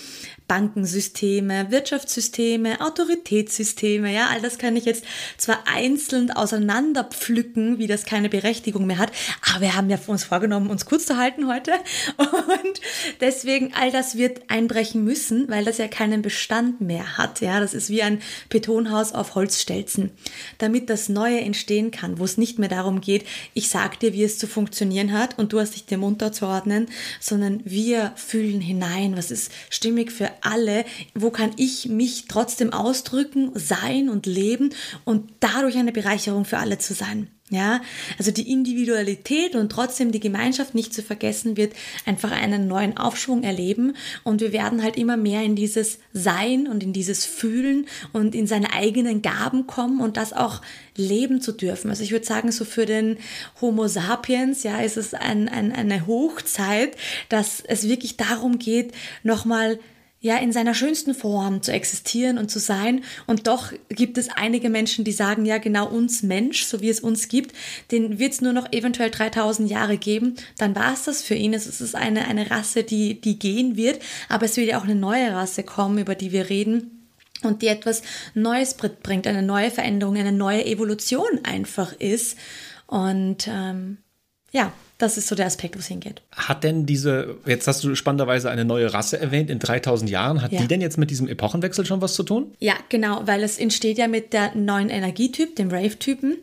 Bankensysteme, 0.47 1.71
Wirtschaftssysteme, 1.71 2.79
Autoritätssysteme, 2.79 4.13
ja, 4.13 4.27
all 4.31 4.41
das 4.41 4.57
kann 4.57 4.75
ich 4.75 4.85
jetzt 4.85 5.03
zwar 5.37 5.59
einzeln 5.65 6.31
auseinanderpflücken, 6.31 7.79
wie 7.79 7.87
das 7.87 8.05
keine 8.05 8.29
Berechtigung 8.29 8.87
mehr 8.87 8.97
hat, 8.97 9.11
aber 9.49 9.61
wir 9.61 9.75
haben 9.75 9.89
ja 9.89 9.99
uns 10.07 10.23
vorgenommen, 10.23 10.69
uns 10.69 10.85
kurz 10.85 11.05
zu 11.05 11.17
halten 11.17 11.47
heute 11.47 11.71
und 12.17 12.81
deswegen 13.19 13.73
all 13.73 13.91
das 13.91 14.17
wird 14.17 14.49
einbrechen 14.49 15.03
müssen, 15.03 15.49
weil 15.49 15.65
das 15.65 15.79
ja 15.79 15.87
keinen 15.87 16.21
Bestand 16.21 16.79
mehr 16.79 17.17
hat, 17.17 17.41
ja, 17.41 17.59
das 17.59 17.73
ist 17.73 17.89
wie 17.89 18.01
ein 18.01 18.21
Betonhaus 18.49 19.13
auf 19.13 19.35
Holzstelzen. 19.35 20.11
Damit 20.59 20.89
das 20.89 21.09
Neue 21.09 21.41
entstehen 21.41 21.91
kann, 21.91 22.19
wo 22.19 22.23
es 22.23 22.37
nicht 22.37 22.57
mehr 22.57 22.69
darum 22.69 23.01
geht, 23.01 23.25
ich 23.53 23.69
sag 23.69 23.99
dir, 23.99 24.13
wie 24.13 24.23
es 24.23 24.39
zu 24.39 24.47
funktionieren 24.47 25.11
hat 25.11 25.37
und 25.37 25.51
du 25.51 25.59
hast 25.59 25.75
dich 25.75 25.85
dem 25.85 26.03
unterzuordnen, 26.03 26.87
sondern 27.19 27.61
wir 27.65 28.13
fühlen 28.15 28.61
hinein, 28.61 29.17
was 29.17 29.31
ist 29.31 29.51
stimmig 29.69 30.11
für 30.11 30.36
alle, 30.41 30.85
wo 31.13 31.29
kann 31.29 31.51
ich 31.57 31.87
mich 31.87 32.25
trotzdem 32.27 32.73
ausdrücken, 32.73 33.51
sein 33.55 34.09
und 34.09 34.25
leben 34.25 34.73
und 35.05 35.29
dadurch 35.39 35.77
eine 35.77 35.91
Bereicherung 35.91 36.45
für 36.45 36.57
alle 36.57 36.77
zu 36.77 36.93
sein. 36.93 37.29
Ja, 37.49 37.79
also 38.17 38.31
die 38.31 38.51
Individualität 38.51 39.55
und 39.55 39.71
trotzdem 39.71 40.11
die 40.11 40.19
Gemeinschaft 40.19 40.75
nicht 40.75 40.93
zu 40.93 41.01
vergessen 41.01 41.55
wird 41.55 41.71
einfach 42.05 42.31
einen 42.31 42.67
neuen 42.67 42.97
Aufschwung 42.97 43.43
erleben 43.43 43.95
und 44.25 44.41
wir 44.41 44.51
werden 44.51 44.83
halt 44.83 44.97
immer 44.97 45.15
mehr 45.15 45.43
in 45.43 45.55
dieses 45.55 45.99
Sein 46.11 46.67
und 46.67 46.83
in 46.83 46.91
dieses 46.91 47.25
Fühlen 47.25 47.87
und 48.11 48.35
in 48.35 48.47
seine 48.47 48.73
eigenen 48.73 49.21
Gaben 49.21 49.65
kommen 49.65 50.01
und 50.01 50.17
das 50.17 50.33
auch 50.33 50.61
leben 50.97 51.39
zu 51.39 51.53
dürfen. 51.53 51.89
Also 51.89 52.03
ich 52.03 52.11
würde 52.11 52.25
sagen, 52.25 52.51
so 52.51 52.65
für 52.65 52.85
den 52.85 53.17
Homo 53.61 53.87
sapiens, 53.87 54.63
ja, 54.63 54.81
ist 54.81 54.97
es 54.97 55.13
ein, 55.13 55.47
ein, 55.47 55.71
eine 55.71 56.05
Hochzeit, 56.05 56.97
dass 57.29 57.61
es 57.61 57.87
wirklich 57.87 58.17
darum 58.17 58.59
geht, 58.59 58.91
nochmal 59.23 59.79
ja 60.19 60.37
in 60.37 60.51
seiner 60.51 60.73
schönsten 60.73 61.13
Form 61.13 61.61
zu 61.61 61.71
existieren 61.71 62.37
und 62.37 62.49
zu 62.49 62.59
sein. 62.59 63.03
Und 63.27 63.47
doch 63.47 63.71
gibt 63.89 64.17
es 64.17 64.29
einige 64.29 64.69
Menschen, 64.69 65.05
die 65.05 65.11
sagen, 65.11 65.45
ja 65.45 65.57
genau 65.57 65.87
uns 65.87 66.23
Mensch, 66.23 66.63
so 66.63 66.81
wie 66.81 66.89
es 66.89 66.99
uns 66.99 67.27
gibt, 67.27 67.55
den 67.91 68.17
wird 68.17 68.33
es 68.33 68.41
nur 68.41 68.53
noch 68.53 68.71
eventuell 68.71 69.11
3000 69.11 69.69
Jahre 69.69 69.97
geben. 69.97 70.35
Dann 70.57 70.75
war 70.75 70.93
es 70.93 71.03
das 71.03 71.21
für 71.21 71.35
ihn. 71.35 71.53
Es 71.53 71.67
ist 71.67 71.95
eine, 71.95 72.27
eine 72.27 72.49
Rasse, 72.49 72.83
die, 72.83 73.21
die 73.21 73.37
gehen 73.37 73.77
wird. 73.77 74.01
Aber 74.29 74.45
es 74.45 74.57
wird 74.57 74.69
ja 74.69 74.79
auch 74.79 74.85
eine 74.85 74.95
neue 74.95 75.33
Rasse 75.33 75.63
kommen, 75.63 75.99
über 75.99 76.15
die 76.15 76.31
wir 76.31 76.49
reden. 76.49 76.93
Und 77.43 77.61
die 77.61 77.67
etwas 77.67 78.01
Neues 78.33 78.73
bringt, 78.73 79.27
eine 79.27 79.43
neue 79.43 79.69
Veränderung, 79.69 80.17
eine 80.17 80.31
neue 80.31 80.65
Evolution 80.65 81.27
einfach 81.43 81.93
ist. 81.93 82.35
Und 82.87 83.47
ähm, 83.47 83.97
ja, 84.57 84.73
das 84.97 85.17
ist 85.17 85.27
so 85.27 85.35
der 85.35 85.45
Aspekt, 85.45 85.75
wo 85.75 85.79
es 85.79 85.87
hingeht. 85.87 86.23
Hat 86.31 86.63
denn 86.63 86.87
diese, 86.87 87.35
jetzt 87.45 87.67
hast 87.67 87.83
du 87.83 87.93
spannenderweise 87.93 88.49
eine 88.49 88.65
neue 88.65 88.91
Rasse 88.91 89.19
erwähnt 89.19 89.51
in 89.51 89.59
3000 89.59 90.09
Jahren, 90.09 90.41
hat 90.41 90.51
ja. 90.51 90.59
die 90.59 90.67
denn 90.67 90.81
jetzt 90.81 90.97
mit 90.97 91.11
diesem 91.11 91.27
Epochenwechsel 91.27 91.85
schon 91.85 92.01
was 92.01 92.15
zu 92.15 92.23
tun? 92.23 92.55
Ja, 92.59 92.73
genau, 92.89 93.21
weil 93.25 93.43
es 93.43 93.59
entsteht 93.59 93.99
ja 93.99 94.07
mit 94.07 94.33
der 94.33 94.55
neuen 94.55 94.89
Energietyp, 94.89 95.55
dem 95.55 95.69
Rave-Typen. 95.69 96.37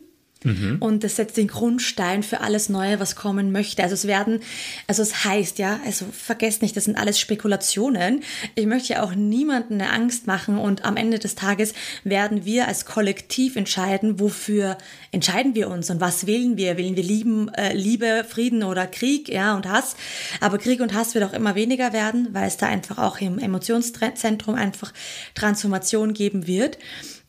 Mhm. 0.45 0.77
Und 0.79 1.03
das 1.03 1.15
setzt 1.15 1.37
den 1.37 1.47
Grundstein 1.47 2.23
für 2.23 2.41
alles 2.41 2.69
Neue, 2.69 2.99
was 2.99 3.15
kommen 3.15 3.51
möchte. 3.51 3.83
Also 3.83 3.95
es 3.95 4.05
werden, 4.05 4.39
also 4.87 5.01
es 5.01 5.25
heißt 5.25 5.57
ja, 5.57 5.79
also 5.85 6.05
vergesst 6.11 6.61
nicht, 6.61 6.77
das 6.77 6.85
sind 6.85 6.97
alles 6.97 7.19
Spekulationen. 7.19 8.21
Ich 8.53 8.67
möchte 8.67 8.93
ja 8.93 9.03
auch 9.03 9.15
niemanden 9.15 9.81
eine 9.81 9.91
Angst 9.91 10.27
machen 10.27 10.57
und 10.57 10.85
am 10.85 10.97
Ende 10.97 11.19
des 11.19 11.35
Tages 11.35 11.73
werden 12.03 12.45
wir 12.45 12.67
als 12.67 12.85
Kollektiv 12.85 13.55
entscheiden, 13.55 14.19
wofür 14.19 14.77
entscheiden 15.11 15.55
wir 15.55 15.69
uns 15.69 15.89
und 15.89 15.99
was 15.99 16.27
wählen 16.27 16.57
wir? 16.57 16.77
Wählen 16.77 16.95
wir 16.95 17.03
Lieben, 17.03 17.49
äh, 17.55 17.73
Liebe, 17.73 18.25
Frieden 18.27 18.63
oder 18.63 18.85
Krieg, 18.85 19.29
ja, 19.29 19.55
und 19.55 19.67
Hass? 19.67 19.95
Aber 20.39 20.59
Krieg 20.59 20.79
und 20.79 20.93
Hass 20.93 21.15
wird 21.15 21.23
auch 21.23 21.33
immer 21.33 21.55
weniger 21.55 21.91
werden, 21.91 22.29
weil 22.33 22.47
es 22.47 22.57
da 22.57 22.67
einfach 22.67 22.99
auch 22.99 23.19
im 23.19 23.39
Emotionszentrum 23.39 24.55
einfach 24.55 24.93
Transformation 25.33 26.13
geben 26.13 26.45
wird. 26.45 26.77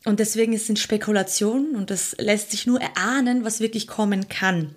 Und 0.05 0.19
deswegen 0.19 0.57
sind 0.57 0.79
Spekulationen 0.79 1.75
und 1.75 1.89
das 1.89 2.15
lässt 2.17 2.51
sich 2.51 2.65
nur 2.65 2.79
erahnen, 2.79 3.43
was 3.43 3.59
wirklich 3.59 3.87
kommen 3.87 4.29
kann. 4.29 4.75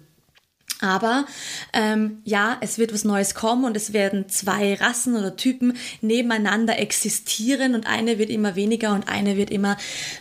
Aber 0.81 1.27
ähm, 1.73 2.19
ja, 2.25 2.57
es 2.61 2.79
wird 2.79 2.93
was 2.95 3.05
Neues 3.05 3.35
kommen 3.35 3.65
und 3.65 3.77
es 3.77 3.93
werden 3.93 4.29
zwei 4.29 4.75
Rassen 4.75 5.15
oder 5.15 5.37
Typen 5.37 5.77
nebeneinander 6.01 6.79
existieren 6.79 7.75
und 7.75 7.87
eine 7.87 8.19
wird 8.19 8.31
immer 8.31 8.57
weniger 8.57 8.95
und 8.95 9.09
eine 9.09 9.37
wird 9.37 9.51
immer 9.51 9.77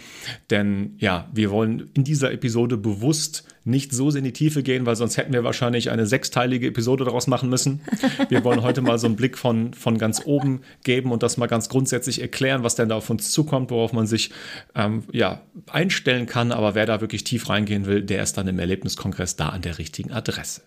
Denn 0.49 0.95
ja, 0.97 1.29
wir 1.33 1.51
wollen 1.51 1.91
in 1.93 2.03
dieser 2.03 2.31
Episode 2.31 2.77
bewusst 2.77 3.45
nicht 3.65 3.91
so 3.91 4.09
in 4.11 4.23
die 4.23 4.31
Tiefe 4.31 4.61
gehen, 4.61 4.85
weil 4.85 4.95
sonst 4.95 5.17
hätten 5.17 5.33
wir 5.33 5.43
wahrscheinlich 5.43 5.89
eine 5.89 6.05
sechsteilige 6.05 6.67
Episode 6.67 7.03
daraus 7.03 7.25
machen 7.25 7.49
müssen. 7.49 7.81
Wir 8.29 8.43
wollen 8.43 8.61
heute 8.61 8.81
mal 8.81 8.99
so 8.99 9.07
einen 9.07 9.15
Blick 9.15 9.37
von, 9.37 9.73
von 9.73 9.97
ganz 9.97 10.21
oben 10.23 10.61
geben 10.83 11.11
und 11.11 11.23
das 11.23 11.37
mal 11.37 11.47
ganz 11.47 11.67
grundsätzlich 11.67 12.21
erklären, 12.21 12.63
was 12.63 12.75
denn 12.75 12.89
da 12.89 12.95
auf 12.95 13.09
uns 13.09 13.31
zukommt, 13.31 13.71
worauf 13.71 13.91
man 13.91 14.05
sich 14.05 14.29
ähm, 14.75 15.03
ja, 15.11 15.41
einstellen 15.71 16.27
kann. 16.27 16.51
Aber 16.51 16.75
wer 16.75 16.85
da 16.85 17.01
wirklich 17.01 17.23
tief 17.23 17.49
reingehen 17.49 17.87
will, 17.87 18.03
der 18.03 18.21
ist 18.21 18.37
dann 18.37 18.47
im 18.47 18.59
Erlebniskongress 18.59 19.35
da 19.35 19.49
an 19.49 19.63
der 19.63 19.79
richtigen 19.79 20.11
Adresse. 20.11 20.61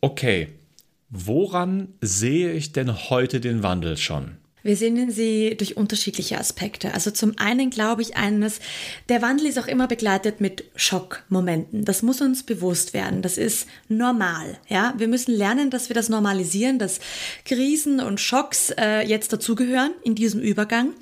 Okay, 0.00 0.48
woran 1.08 1.88
sehe 2.00 2.52
ich 2.52 2.72
denn 2.72 3.10
heute 3.10 3.40
den 3.40 3.64
Wandel 3.64 3.96
schon? 3.96 4.36
Wir 4.62 4.76
sehen 4.76 5.10
sie 5.10 5.56
durch 5.56 5.76
unterschiedliche 5.76 6.38
Aspekte. 6.38 6.94
Also 6.94 7.10
zum 7.10 7.38
einen 7.38 7.70
glaube 7.70 8.02
ich 8.02 8.16
eines, 8.16 8.60
der 9.08 9.22
Wandel 9.22 9.46
ist 9.46 9.58
auch 9.58 9.66
immer 9.66 9.86
begleitet 9.86 10.40
mit 10.40 10.64
Schockmomenten. 10.76 11.84
Das 11.84 12.02
muss 12.02 12.20
uns 12.20 12.42
bewusst 12.42 12.94
werden. 12.94 13.22
Das 13.22 13.38
ist 13.38 13.66
normal. 13.88 14.58
Ja, 14.68 14.94
wir 14.96 15.08
müssen 15.08 15.34
lernen, 15.34 15.70
dass 15.70 15.88
wir 15.88 15.94
das 15.94 16.08
normalisieren, 16.08 16.78
dass 16.78 17.00
Krisen 17.44 18.00
und 18.00 18.20
Schocks 18.20 18.70
äh, 18.76 19.00
jetzt 19.06 19.32
dazugehören 19.32 19.92
in 20.04 20.14
diesem 20.14 20.40
Übergang. 20.40 20.94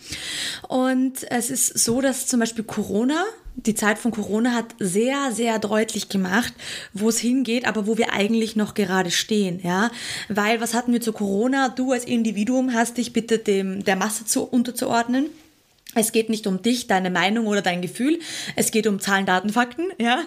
Und 0.68 1.30
es 1.30 1.50
ist 1.50 1.78
so, 1.78 2.00
dass 2.00 2.26
zum 2.26 2.40
Beispiel 2.40 2.64
Corona 2.64 3.24
die 3.66 3.74
Zeit 3.74 3.98
von 3.98 4.12
Corona 4.12 4.54
hat 4.54 4.74
sehr, 4.78 5.32
sehr 5.32 5.58
deutlich 5.58 6.08
gemacht, 6.08 6.52
wo 6.92 7.08
es 7.08 7.18
hingeht, 7.18 7.66
aber 7.66 7.86
wo 7.86 7.98
wir 7.98 8.12
eigentlich 8.12 8.54
noch 8.54 8.74
gerade 8.74 9.10
stehen, 9.10 9.60
ja. 9.62 9.90
Weil 10.28 10.60
was 10.60 10.74
hatten 10.74 10.92
wir 10.92 11.00
zu 11.00 11.12
Corona? 11.12 11.68
Du 11.68 11.92
als 11.92 12.04
Individuum 12.04 12.72
hast 12.72 12.98
dich 12.98 13.12
bitte 13.12 13.38
dem, 13.38 13.84
der 13.84 13.96
Masse 13.96 14.24
zu, 14.24 14.44
unterzuordnen. 14.44 15.26
Es 15.94 16.12
geht 16.12 16.28
nicht 16.28 16.46
um 16.46 16.60
dich, 16.60 16.86
deine 16.86 17.10
Meinung 17.10 17.46
oder 17.46 17.62
dein 17.62 17.80
Gefühl. 17.80 18.20
Es 18.56 18.70
geht 18.70 18.86
um 18.86 19.00
Zahlen, 19.00 19.24
Daten, 19.24 19.48
Fakten, 19.48 19.86
ja. 19.98 20.20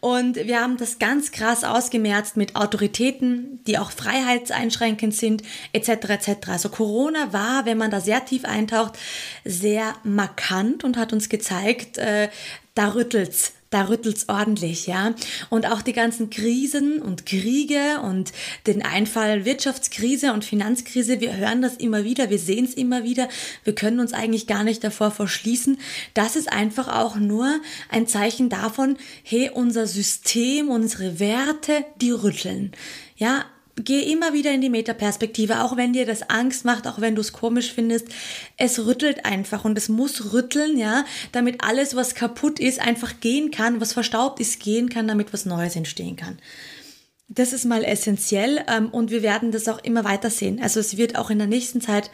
Und 0.00 0.36
wir 0.36 0.60
haben 0.60 0.78
das 0.78 0.98
ganz 0.98 1.32
krass 1.32 1.64
ausgemerzt 1.64 2.38
mit 2.38 2.56
Autoritäten, 2.56 3.60
die 3.66 3.78
auch 3.78 3.90
freiheitseinschränkend 3.90 5.14
sind, 5.14 5.42
etc., 5.74 5.88
etc. 6.08 6.48
Also 6.48 6.70
Corona 6.70 7.32
war, 7.32 7.66
wenn 7.66 7.76
man 7.76 7.90
da 7.90 8.00
sehr 8.00 8.24
tief 8.24 8.46
eintaucht, 8.46 8.98
sehr 9.44 9.94
markant 10.02 10.82
und 10.82 10.96
hat 10.96 11.12
uns 11.12 11.28
gezeigt, 11.28 11.98
äh, 11.98 12.28
da 12.74 12.94
rüttelt's, 12.94 13.52
da 13.70 13.88
rüttelt's 13.88 14.28
ordentlich, 14.28 14.86
ja. 14.86 15.14
Und 15.50 15.66
auch 15.66 15.82
die 15.82 15.92
ganzen 15.92 16.30
Krisen 16.30 17.00
und 17.00 17.26
Kriege 17.26 18.00
und 18.02 18.32
den 18.66 18.82
Einfall 18.82 19.44
Wirtschaftskrise 19.44 20.32
und 20.32 20.44
Finanzkrise, 20.44 21.20
wir 21.20 21.36
hören 21.36 21.62
das 21.62 21.76
immer 21.76 22.04
wieder, 22.04 22.30
wir 22.30 22.38
sehen 22.38 22.66
es 22.66 22.74
immer 22.74 23.04
wieder, 23.04 23.28
wir 23.64 23.74
können 23.74 24.00
uns 24.00 24.12
eigentlich 24.12 24.46
gar 24.46 24.64
nicht 24.64 24.84
davor 24.84 25.10
verschließen. 25.10 25.78
Das 26.14 26.36
ist 26.36 26.52
einfach 26.52 26.88
auch 26.88 27.16
nur 27.16 27.60
ein 27.88 28.06
Zeichen 28.06 28.48
davon, 28.48 28.96
hey, 29.22 29.50
unser 29.52 29.86
System, 29.86 30.68
unsere 30.68 31.18
Werte, 31.18 31.84
die 32.00 32.10
rütteln. 32.10 32.72
Ja, 33.16 33.46
geh 33.76 34.12
immer 34.12 34.32
wieder 34.32 34.52
in 34.52 34.60
die 34.60 34.70
Metaperspektive, 34.70 35.62
auch 35.62 35.76
wenn 35.76 35.92
dir 35.92 36.06
das 36.06 36.28
Angst 36.28 36.64
macht, 36.64 36.86
auch 36.86 37.00
wenn 37.00 37.14
du 37.14 37.20
es 37.20 37.32
komisch 37.32 37.72
findest. 37.72 38.08
Es 38.56 38.84
rüttelt 38.86 39.24
einfach 39.24 39.64
und 39.64 39.78
es 39.78 39.88
muss 39.88 40.32
rütteln, 40.32 40.76
ja, 40.76 41.04
damit 41.32 41.64
alles, 41.64 41.96
was 41.96 42.14
kaputt 42.14 42.60
ist, 42.60 42.80
einfach 42.80 43.20
gehen 43.20 43.50
kann, 43.50 43.80
was 43.80 43.92
verstaubt 43.92 44.40
ist, 44.40 44.60
gehen 44.60 44.88
kann, 44.88 45.08
damit 45.08 45.32
was 45.32 45.46
Neues 45.46 45.76
entstehen 45.76 46.16
kann. 46.16 46.38
Das 47.28 47.54
ist 47.54 47.64
mal 47.64 47.82
essentiell 47.82 48.62
ähm, 48.68 48.90
und 48.90 49.10
wir 49.10 49.22
werden 49.22 49.52
das 49.52 49.66
auch 49.68 49.82
immer 49.82 50.04
weiter 50.04 50.28
sehen. 50.28 50.60
Also 50.62 50.80
es 50.80 50.98
wird 50.98 51.16
auch 51.16 51.30
in 51.30 51.38
der 51.38 51.46
nächsten 51.46 51.80
Zeit 51.80 52.10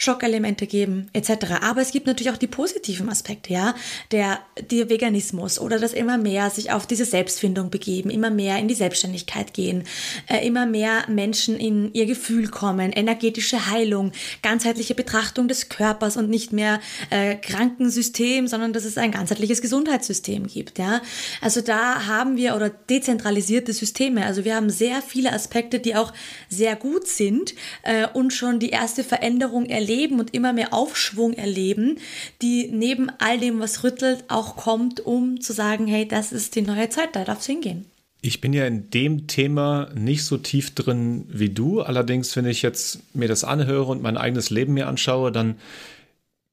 Schockelemente 0.00 0.66
geben, 0.66 1.10
etc. 1.12 1.60
Aber 1.60 1.82
es 1.82 1.92
gibt 1.92 2.06
natürlich 2.06 2.32
auch 2.32 2.38
die 2.38 2.46
positiven 2.46 3.10
Aspekte, 3.10 3.52
ja, 3.52 3.74
der, 4.12 4.38
der 4.70 4.88
Veganismus 4.88 5.58
oder 5.58 5.78
das 5.78 5.92
immer 5.92 6.16
mehr 6.16 6.48
sich 6.48 6.72
auf 6.72 6.86
diese 6.86 7.04
Selbstfindung 7.04 7.68
begeben, 7.68 8.08
immer 8.08 8.30
mehr 8.30 8.58
in 8.58 8.66
die 8.66 8.74
Selbstständigkeit 8.74 9.52
gehen, 9.52 9.84
äh, 10.26 10.46
immer 10.46 10.64
mehr 10.64 11.04
Menschen 11.08 11.58
in 11.58 11.92
ihr 11.92 12.06
Gefühl 12.06 12.48
kommen, 12.48 12.92
energetische 12.92 13.70
Heilung, 13.70 14.12
ganzheitliche 14.40 14.94
Betrachtung 14.94 15.48
des 15.48 15.68
Körpers 15.68 16.16
und 16.16 16.30
nicht 16.30 16.54
mehr 16.54 16.80
äh, 17.10 17.34
Krankensystem, 17.34 18.48
sondern 18.48 18.72
dass 18.72 18.86
es 18.86 18.96
ein 18.96 19.10
ganzheitliches 19.10 19.60
Gesundheitssystem 19.60 20.46
gibt, 20.46 20.78
ja. 20.78 21.02
Also 21.42 21.60
da 21.60 22.06
haben 22.06 22.38
wir 22.38 22.56
oder 22.56 22.70
dezentralisierte 22.70 23.74
Systeme, 23.74 24.24
also 24.24 24.46
wir 24.46 24.54
haben 24.54 24.70
sehr 24.70 25.02
viele 25.02 25.34
Aspekte, 25.34 25.78
die 25.78 25.94
auch 25.94 26.14
sehr 26.48 26.74
gut 26.74 27.06
sind 27.06 27.54
äh, 27.82 28.06
und 28.14 28.32
schon 28.32 28.60
die 28.60 28.70
erste 28.70 29.04
Veränderung 29.04 29.66
erleben 29.66 29.89
erleben 29.90 30.20
und 30.20 30.32
immer 30.32 30.52
mehr 30.52 30.72
Aufschwung 30.72 31.32
erleben, 31.32 31.98
die 32.42 32.68
neben 32.72 33.10
all 33.18 33.38
dem, 33.38 33.60
was 33.60 33.82
rüttelt, 33.84 34.24
auch 34.28 34.56
kommt, 34.56 35.00
um 35.00 35.40
zu 35.40 35.52
sagen, 35.52 35.86
hey, 35.86 36.06
das 36.06 36.32
ist 36.32 36.54
die 36.54 36.62
neue 36.62 36.88
Zeit, 36.88 37.16
da 37.16 37.24
darf 37.24 37.40
es 37.40 37.46
hingehen. 37.46 37.86
Ich 38.22 38.40
bin 38.40 38.52
ja 38.52 38.66
in 38.66 38.90
dem 38.90 39.26
Thema 39.26 39.88
nicht 39.94 40.24
so 40.24 40.36
tief 40.36 40.74
drin 40.74 41.24
wie 41.28 41.48
du. 41.48 41.80
Allerdings, 41.80 42.36
wenn 42.36 42.46
ich 42.46 42.60
jetzt 42.60 43.00
mir 43.14 43.28
das 43.28 43.44
anhöre 43.44 43.90
und 43.90 44.02
mein 44.02 44.18
eigenes 44.18 44.50
Leben 44.50 44.74
mir 44.74 44.88
anschaue, 44.88 45.32
dann 45.32 45.56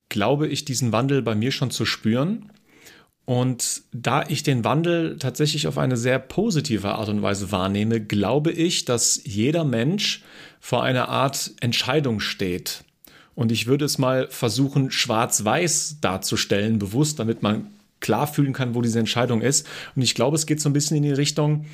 glaube 0.10 0.48
ich, 0.48 0.64
diesen 0.64 0.94
Wandel 0.94 1.22
bei 1.22 1.36
mir 1.36 1.52
schon 1.52 1.70
zu 1.70 1.86
spüren. 1.86 2.50
Und 3.26 3.82
da 3.92 4.24
ich 4.26 4.44
den 4.44 4.64
Wandel 4.64 5.18
tatsächlich 5.20 5.68
auf 5.68 5.78
eine 5.78 5.98
sehr 5.98 6.18
positive 6.18 6.96
Art 6.96 7.10
und 7.10 7.22
Weise 7.22 7.52
wahrnehme, 7.52 8.00
glaube 8.00 8.52
ich, 8.52 8.86
dass 8.86 9.20
jeder 9.26 9.66
Mensch 9.66 10.24
vor 10.62 10.84
einer 10.84 11.10
Art 11.10 11.52
Entscheidung 11.60 12.22
steht. 12.22 12.86
Und 13.38 13.52
ich 13.52 13.68
würde 13.68 13.86
es 13.86 14.00
mal 14.00 14.28
versuchen, 14.32 14.90
schwarz-weiß 14.90 15.98
darzustellen, 16.02 16.80
bewusst, 16.80 17.20
damit 17.20 17.44
man 17.44 17.68
klar 18.00 18.26
fühlen 18.26 18.52
kann, 18.52 18.74
wo 18.74 18.82
diese 18.82 18.98
Entscheidung 18.98 19.42
ist. 19.42 19.68
Und 19.96 20.02
ich 20.02 20.16
glaube, 20.16 20.36
es 20.36 20.48
geht 20.48 20.60
so 20.60 20.68
ein 20.68 20.74
bisschen 20.74 20.98
in 20.98 21.04
die 21.04 21.12
Richtung, 21.12 21.68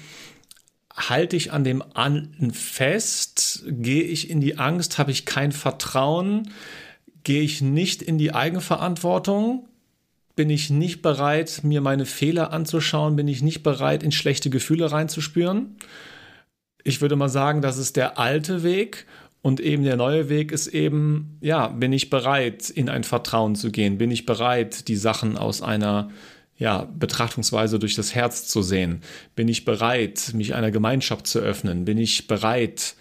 halte 0.94 1.38
ich 1.38 1.54
an 1.54 1.64
dem 1.64 1.82
an 1.94 2.52
fest, 2.52 3.64
gehe 3.66 4.04
ich 4.04 4.30
in 4.30 4.42
die 4.42 4.58
Angst, 4.58 4.98
habe 4.98 5.12
ich 5.12 5.26
kein 5.26 5.54
Vertrauen, 5.54 6.50
gehe 7.24 7.42
ich 7.42 7.62
nicht 7.62 8.02
in 8.02 8.18
die 8.18 8.34
Eigenverantwortung, 8.34 9.70
bin 10.36 10.50
ich 10.50 10.70
nicht 10.70 11.02
bereit, 11.02 11.62
mir 11.64 11.80
meine 11.80 12.06
Fehler 12.06 12.52
anzuschauen, 12.52 13.16
bin 13.16 13.30
ich 13.30 13.42
nicht 13.42 13.64
bereit, 13.64 14.04
in 14.04 14.12
schlechte 14.12 14.50
Gefühle 14.50 14.92
reinzuspüren. 14.92 15.78
Ich 16.84 17.00
würde 17.00 17.16
mal 17.16 17.30
sagen, 17.30 17.62
das 17.62 17.78
ist 17.78 17.96
der 17.96 18.20
alte 18.20 18.64
Weg. 18.64 19.06
Und 19.44 19.60
eben 19.60 19.84
der 19.84 19.98
neue 19.98 20.30
Weg 20.30 20.54
ist 20.54 20.68
eben, 20.68 21.38
ja, 21.42 21.68
bin 21.68 21.92
ich 21.92 22.10
bereit, 22.10 22.70
in 22.70 22.88
ein 22.88 23.04
Vertrauen 23.04 23.56
zu 23.56 23.72
gehen? 23.72 23.98
Bin 23.98 24.10
ich 24.10 24.26
bereit, 24.26 24.88
die 24.88 24.96
Sachen 24.96 25.38
aus 25.38 25.62
einer 25.62 26.10
ja, 26.56 26.88
Betrachtungsweise 26.98 27.78
durch 27.78 27.94
das 27.94 28.16
Herz 28.16 28.48
zu 28.48 28.62
sehen? 28.62 29.02
Bin 29.36 29.50
ich 29.50 29.66
bereit, 29.66 30.32
mich 30.34 30.56
einer 30.56 30.72
Gemeinschaft 30.72 31.28
zu 31.28 31.40
öffnen? 31.40 31.84
Bin 31.84 31.98
ich 31.98 32.26
bereit, 32.28 32.96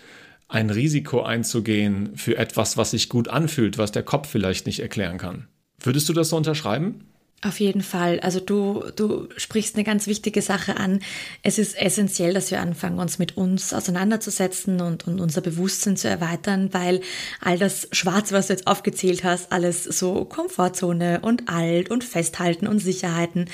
ein 0.48 0.70
Risiko 0.70 1.22
einzugehen 1.22 2.16
für 2.16 2.36
etwas, 2.36 2.76
was 2.76 2.90
sich 2.90 3.08
gut 3.08 3.28
anfühlt, 3.28 3.78
was 3.78 3.92
der 3.92 4.02
Kopf 4.02 4.28
vielleicht 4.28 4.66
nicht 4.66 4.80
erklären 4.80 5.18
kann? 5.18 5.46
Würdest 5.78 6.08
du 6.08 6.12
das 6.12 6.30
so 6.30 6.36
unterschreiben? 6.36 7.04
Auf 7.44 7.58
jeden 7.58 7.82
Fall. 7.82 8.20
Also 8.20 8.38
du, 8.38 8.84
du 8.94 9.28
sprichst 9.36 9.74
eine 9.74 9.82
ganz 9.82 10.06
wichtige 10.06 10.42
Sache 10.42 10.76
an. 10.76 11.00
Es 11.42 11.58
ist 11.58 11.76
essentiell, 11.76 12.32
dass 12.32 12.52
wir 12.52 12.60
anfangen, 12.60 13.00
uns 13.00 13.18
mit 13.18 13.36
uns 13.36 13.74
auseinanderzusetzen 13.74 14.80
und, 14.80 15.08
und 15.08 15.20
unser 15.20 15.40
Bewusstsein 15.40 15.96
zu 15.96 16.08
erweitern, 16.08 16.68
weil 16.72 17.00
all 17.40 17.58
das 17.58 17.88
Schwarz, 17.90 18.30
was 18.30 18.46
du 18.46 18.52
jetzt 18.52 18.68
aufgezählt 18.68 19.24
hast, 19.24 19.50
alles 19.50 19.82
so 19.82 20.24
Komfortzone 20.24 21.18
und 21.22 21.48
alt 21.48 21.90
und 21.90 22.04
Festhalten 22.04 22.68
und 22.68 22.78
Sicherheiten. 22.78 23.46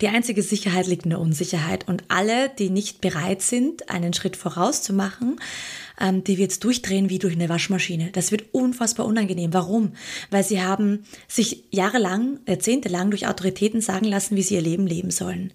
Die 0.00 0.08
einzige 0.08 0.44
Sicherheit 0.44 0.86
liegt 0.86 1.02
in 1.02 1.10
der 1.10 1.18
Unsicherheit. 1.18 1.88
Und 1.88 2.04
alle, 2.06 2.48
die 2.48 2.70
nicht 2.70 3.00
bereit 3.00 3.42
sind, 3.42 3.90
einen 3.90 4.12
Schritt 4.12 4.36
voraus 4.36 4.82
zu 4.82 4.92
machen, 4.92 5.40
ähm, 6.00 6.24
die 6.24 6.38
wird 6.38 6.52
es 6.52 6.60
durchdrehen 6.60 7.08
wie 7.10 7.18
durch 7.18 7.34
eine 7.34 7.48
Waschmaschine. 7.48 8.10
Das 8.12 8.30
wird 8.30 8.46
unfassbar 8.52 9.06
unangenehm. 9.06 9.52
Warum? 9.52 9.92
Weil 10.30 10.44
sie 10.44 10.62
haben 10.62 11.04
sich 11.28 11.64
jahrelang, 11.70 12.40
jahrzehntelang 12.46 13.10
durch 13.10 13.26
Autoritäten 13.26 13.80
sagen 13.80 14.06
lassen, 14.06 14.36
wie 14.36 14.42
sie 14.42 14.54
ihr 14.54 14.62
Leben 14.62 14.86
leben 14.86 15.10
sollen. 15.10 15.52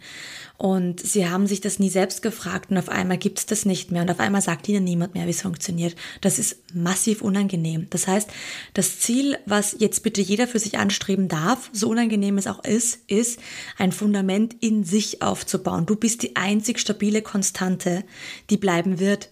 Und 0.58 1.00
sie 1.02 1.30
haben 1.30 1.46
sich 1.46 1.62
das 1.62 1.78
nie 1.78 1.90
selbst 1.90 2.24
gefragt 2.24 2.72
und 2.72 2.80
auf 2.80 2.90
einmal 2.90 3.20
gibt 3.20 3.38
es 3.38 3.46
das 3.46 3.66
nicht 3.66 3.92
mehr 3.92 4.02
und 4.02 4.10
auf 4.10 4.20
einmal 4.20 4.42
sagt 4.42 4.68
ihnen 4.68 4.84
niemand 4.84 5.14
mehr, 5.14 5.28
wie 5.28 5.32
es 5.32 5.44
funktioniert. 5.44 5.96
Das 6.22 6.40
ist 6.40 6.74
massiv 6.74 7.22
unangenehm. 7.22 7.86
Das 7.92 8.08
heißt, 8.08 8.28
das 8.74 9.00
Ziel, 9.00 9.38
was 9.46 9.76
jetzt 9.78 10.02
bitte 10.02 10.20
jeder 10.20 10.48
für 10.48 10.58
sich 10.58 10.80
anstreben 10.80 11.28
darf, 11.28 11.70
so 11.74 11.90
unangenehm 11.90 12.40
es 12.40 12.48
auch 12.48 12.64
ist, 12.64 13.02
ist, 13.06 13.40
ein 13.78 13.92
Fundament 13.92 14.56
in 14.60 14.84
sich 14.84 15.22
aufzubauen. 15.22 15.86
Du 15.86 15.96
bist 15.96 16.24
die 16.24 16.36
einzig 16.36 16.80
stabile 16.80 17.22
Konstante, 17.22 18.04
die 18.50 18.58
bleiben 18.58 19.00
wird. 19.00 19.30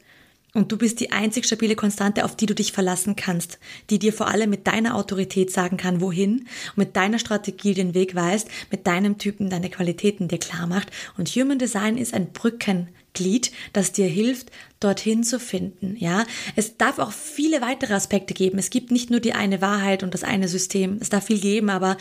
Und 0.56 0.72
du 0.72 0.78
bist 0.78 1.02
die 1.02 1.12
einzig 1.12 1.46
stabile 1.46 1.76
Konstante, 1.76 2.24
auf 2.24 2.38
die 2.38 2.46
du 2.46 2.56
dich 2.56 2.72
verlassen 2.72 3.18
kannst, 3.18 3.60
die 3.90 4.00
dir 4.00 4.14
vor 4.14 4.30
allem 4.30 4.50
mit 4.50 4.66
deiner 4.68 4.96
Autorität 4.96 5.52
sagen 5.52 5.76
kann, 5.76 6.00
wohin 6.00 6.48
mit 6.78 6.96
deiner 6.96 7.20
Strategie 7.20 7.74
den 7.74 7.94
Weg 7.94 8.16
weist, 8.16 8.48
mit 8.72 8.88
deinem 8.88 9.18
Typen 9.18 9.50
deine 9.50 9.70
Qualitäten 9.70 10.30
dir 10.30 10.40
klar 10.40 10.66
macht. 10.66 10.92
Und 11.18 11.28
Human 11.28 11.60
Design 11.60 11.98
ist 11.98 12.14
ein 12.14 12.32
Brückenglied, 12.32 13.52
das 13.74 13.92
dir 13.92 14.08
hilft, 14.08 14.50
dorthin 14.80 15.26
zu 15.26 15.42
finden. 15.42 15.98
Ja, 16.00 16.26
es 16.56 16.78
darf 16.78 17.00
auch 17.00 17.12
viele 17.12 17.60
weitere 17.60 17.94
Aspekte 17.94 18.34
geben. 18.34 18.58
Es 18.58 18.70
gibt 18.70 18.92
nicht 18.92 19.10
nur 19.10 19.20
die 19.20 19.34
eine 19.34 19.60
Wahrheit 19.60 20.04
und 20.04 20.14
das 20.14 20.24
eine 20.24 20.48
System. 20.48 21.00
Es 21.02 21.10
darf 21.10 21.26
viel 21.26 21.40
geben, 21.40 21.70
aber 21.70 21.98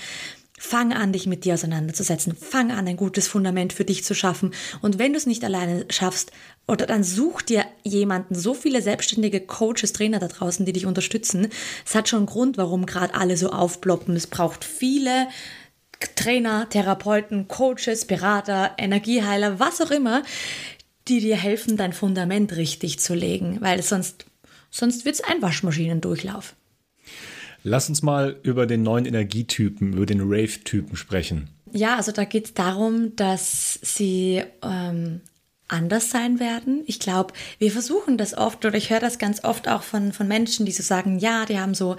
Fang 0.66 0.94
an, 0.94 1.12
dich 1.12 1.26
mit 1.26 1.44
dir 1.44 1.54
auseinanderzusetzen. 1.54 2.34
Fang 2.34 2.72
an, 2.72 2.88
ein 2.88 2.96
gutes 2.96 3.28
Fundament 3.28 3.74
für 3.74 3.84
dich 3.84 4.02
zu 4.02 4.14
schaffen. 4.14 4.54
Und 4.80 4.98
wenn 4.98 5.12
du 5.12 5.18
es 5.18 5.26
nicht 5.26 5.44
alleine 5.44 5.84
schaffst, 5.90 6.32
oder 6.66 6.86
dann 6.86 7.04
such 7.04 7.42
dir 7.42 7.66
jemanden, 7.82 8.34
so 8.34 8.54
viele 8.54 8.80
selbstständige 8.80 9.42
Coaches, 9.42 9.92
Trainer 9.92 10.20
da 10.20 10.28
draußen, 10.28 10.64
die 10.64 10.72
dich 10.72 10.86
unterstützen. 10.86 11.48
Es 11.84 11.94
hat 11.94 12.08
schon 12.08 12.20
einen 12.20 12.26
Grund, 12.26 12.56
warum 12.56 12.86
gerade 12.86 13.14
alle 13.14 13.36
so 13.36 13.50
aufploppen. 13.50 14.16
Es 14.16 14.26
braucht 14.26 14.64
viele 14.64 15.28
Trainer, 16.16 16.66
Therapeuten, 16.70 17.46
Coaches, 17.46 18.06
Berater, 18.06 18.72
Energieheiler, 18.78 19.60
was 19.60 19.82
auch 19.82 19.90
immer, 19.90 20.22
die 21.08 21.20
dir 21.20 21.36
helfen, 21.36 21.76
dein 21.76 21.92
Fundament 21.92 22.56
richtig 22.56 23.00
zu 23.00 23.14
legen, 23.14 23.58
weil 23.60 23.82
sonst, 23.82 24.24
sonst 24.70 25.04
wird 25.04 25.16
es 25.16 25.24
ein 25.24 25.42
Waschmaschinendurchlauf. 25.42 26.56
Lass 27.66 27.88
uns 27.88 28.02
mal 28.02 28.36
über 28.42 28.66
den 28.66 28.82
neuen 28.82 29.06
Energietypen, 29.06 29.94
über 29.94 30.04
den 30.04 30.20
Rave-Typen 30.20 30.96
sprechen. 30.96 31.48
Ja, 31.72 31.96
also 31.96 32.12
da 32.12 32.24
geht 32.24 32.44
es 32.44 32.54
darum, 32.54 33.16
dass 33.16 33.80
sie 33.82 34.42
ähm, 34.62 35.22
anders 35.66 36.10
sein 36.10 36.40
werden. 36.40 36.82
Ich 36.86 37.00
glaube, 37.00 37.32
wir 37.58 37.72
versuchen 37.72 38.18
das 38.18 38.36
oft 38.36 38.64
oder 38.64 38.76
ich 38.76 38.90
höre 38.90 39.00
das 39.00 39.18
ganz 39.18 39.44
oft 39.44 39.66
auch 39.66 39.82
von, 39.82 40.12
von 40.12 40.28
Menschen, 40.28 40.66
die 40.66 40.72
so 40.72 40.82
sagen, 40.82 41.18
ja, 41.18 41.46
die 41.46 41.58
haben 41.58 41.74
so 41.74 41.96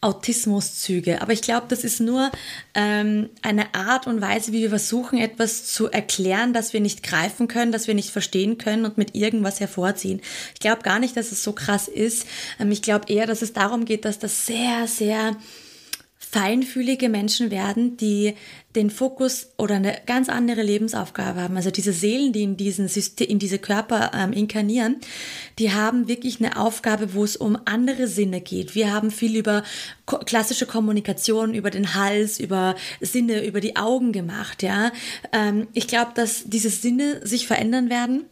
Autismuszüge. 0.00 1.20
Aber 1.20 1.32
ich 1.32 1.42
glaube, 1.42 1.66
das 1.68 1.82
ist 1.82 2.00
nur 2.00 2.30
ähm, 2.74 3.28
eine 3.42 3.74
Art 3.74 4.06
und 4.06 4.20
Weise, 4.20 4.52
wie 4.52 4.62
wir 4.62 4.68
versuchen, 4.68 5.18
etwas 5.18 5.66
zu 5.66 5.90
erklären, 5.90 6.52
das 6.52 6.72
wir 6.72 6.80
nicht 6.80 7.02
greifen 7.02 7.48
können, 7.48 7.72
das 7.72 7.88
wir 7.88 7.94
nicht 7.94 8.10
verstehen 8.10 8.56
können 8.56 8.84
und 8.84 8.98
mit 8.98 9.16
irgendwas 9.16 9.58
hervorziehen. 9.58 10.20
Ich 10.54 10.60
glaube 10.60 10.82
gar 10.82 11.00
nicht, 11.00 11.16
dass 11.16 11.32
es 11.32 11.42
so 11.42 11.52
krass 11.52 11.88
ist. 11.88 12.24
Ähm, 12.60 12.70
ich 12.70 12.82
glaube 12.82 13.12
eher, 13.12 13.26
dass 13.26 13.42
es 13.42 13.52
darum 13.52 13.84
geht, 13.84 14.04
dass 14.04 14.20
das 14.20 14.46
sehr, 14.46 14.86
sehr 14.86 15.36
feinfühlige 16.30 17.08
Menschen 17.08 17.50
werden, 17.50 17.96
die 17.96 18.34
den 18.76 18.90
Fokus 18.90 19.48
oder 19.56 19.76
eine 19.76 19.96
ganz 20.04 20.28
andere 20.28 20.62
Lebensaufgabe 20.62 21.40
haben. 21.40 21.56
Also 21.56 21.70
diese 21.70 21.94
Seelen, 21.94 22.34
die 22.34 22.42
in, 22.42 22.56
diesen 22.58 22.86
System, 22.86 23.26
in 23.26 23.38
diese 23.38 23.58
Körper 23.58 24.10
ähm, 24.14 24.34
inkarnieren, 24.34 24.96
die 25.58 25.72
haben 25.72 26.06
wirklich 26.06 26.38
eine 26.38 26.58
Aufgabe, 26.58 27.14
wo 27.14 27.24
es 27.24 27.34
um 27.34 27.58
andere 27.64 28.06
Sinne 28.08 28.42
geht. 28.42 28.74
Wir 28.74 28.92
haben 28.92 29.10
viel 29.10 29.36
über 29.36 29.62
ko 30.04 30.18
klassische 30.18 30.66
Kommunikation, 30.66 31.54
über 31.54 31.70
den 31.70 31.94
Hals, 31.94 32.38
über 32.38 32.76
Sinne, 33.00 33.46
über 33.46 33.60
die 33.60 33.76
Augen 33.76 34.12
gemacht. 34.12 34.62
Ja, 34.62 34.92
ähm, 35.32 35.68
ich 35.72 35.88
glaube, 35.88 36.12
dass 36.14 36.44
diese 36.44 36.68
Sinne 36.68 37.26
sich 37.26 37.46
verändern 37.46 37.88
werden, 37.88 38.26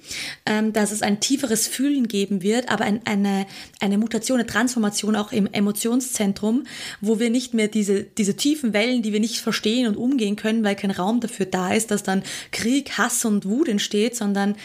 ähm, 0.44 0.74
dass 0.74 0.92
es 0.92 1.00
ein 1.00 1.18
tieferes 1.18 1.66
Fühlen 1.66 2.08
geben 2.08 2.42
wird, 2.42 2.68
aber 2.68 2.84
ein, 2.84 3.00
eine, 3.06 3.46
eine 3.80 3.96
Mutation, 3.96 4.38
eine 4.38 4.46
Transformation 4.46 5.16
auch 5.16 5.32
im 5.32 5.46
Emotionszentrum, 5.50 6.64
wo 7.00 7.18
wir 7.18 7.30
nicht 7.30 7.54
mehr 7.54 7.68
diese, 7.68 8.02
diese 8.02 8.36
tiefen 8.36 8.74
Wellen, 8.74 9.00
die 9.00 9.14
wir 9.14 9.20
nicht 9.20 9.38
verstehen 9.38 9.88
und 9.88 9.96
umgehen 9.96 10.25
können, 10.34 10.64
weil 10.64 10.74
kein 10.74 10.90
Raum 10.90 11.20
dafür 11.20 11.46
da 11.46 11.72
ist, 11.72 11.92
dass 11.92 12.02
dann 12.02 12.24
Krieg, 12.50 12.98
Hass 12.98 13.24
und 13.24 13.44
Wut 13.44 13.68
entsteht, 13.68 14.16
sondern 14.16 14.56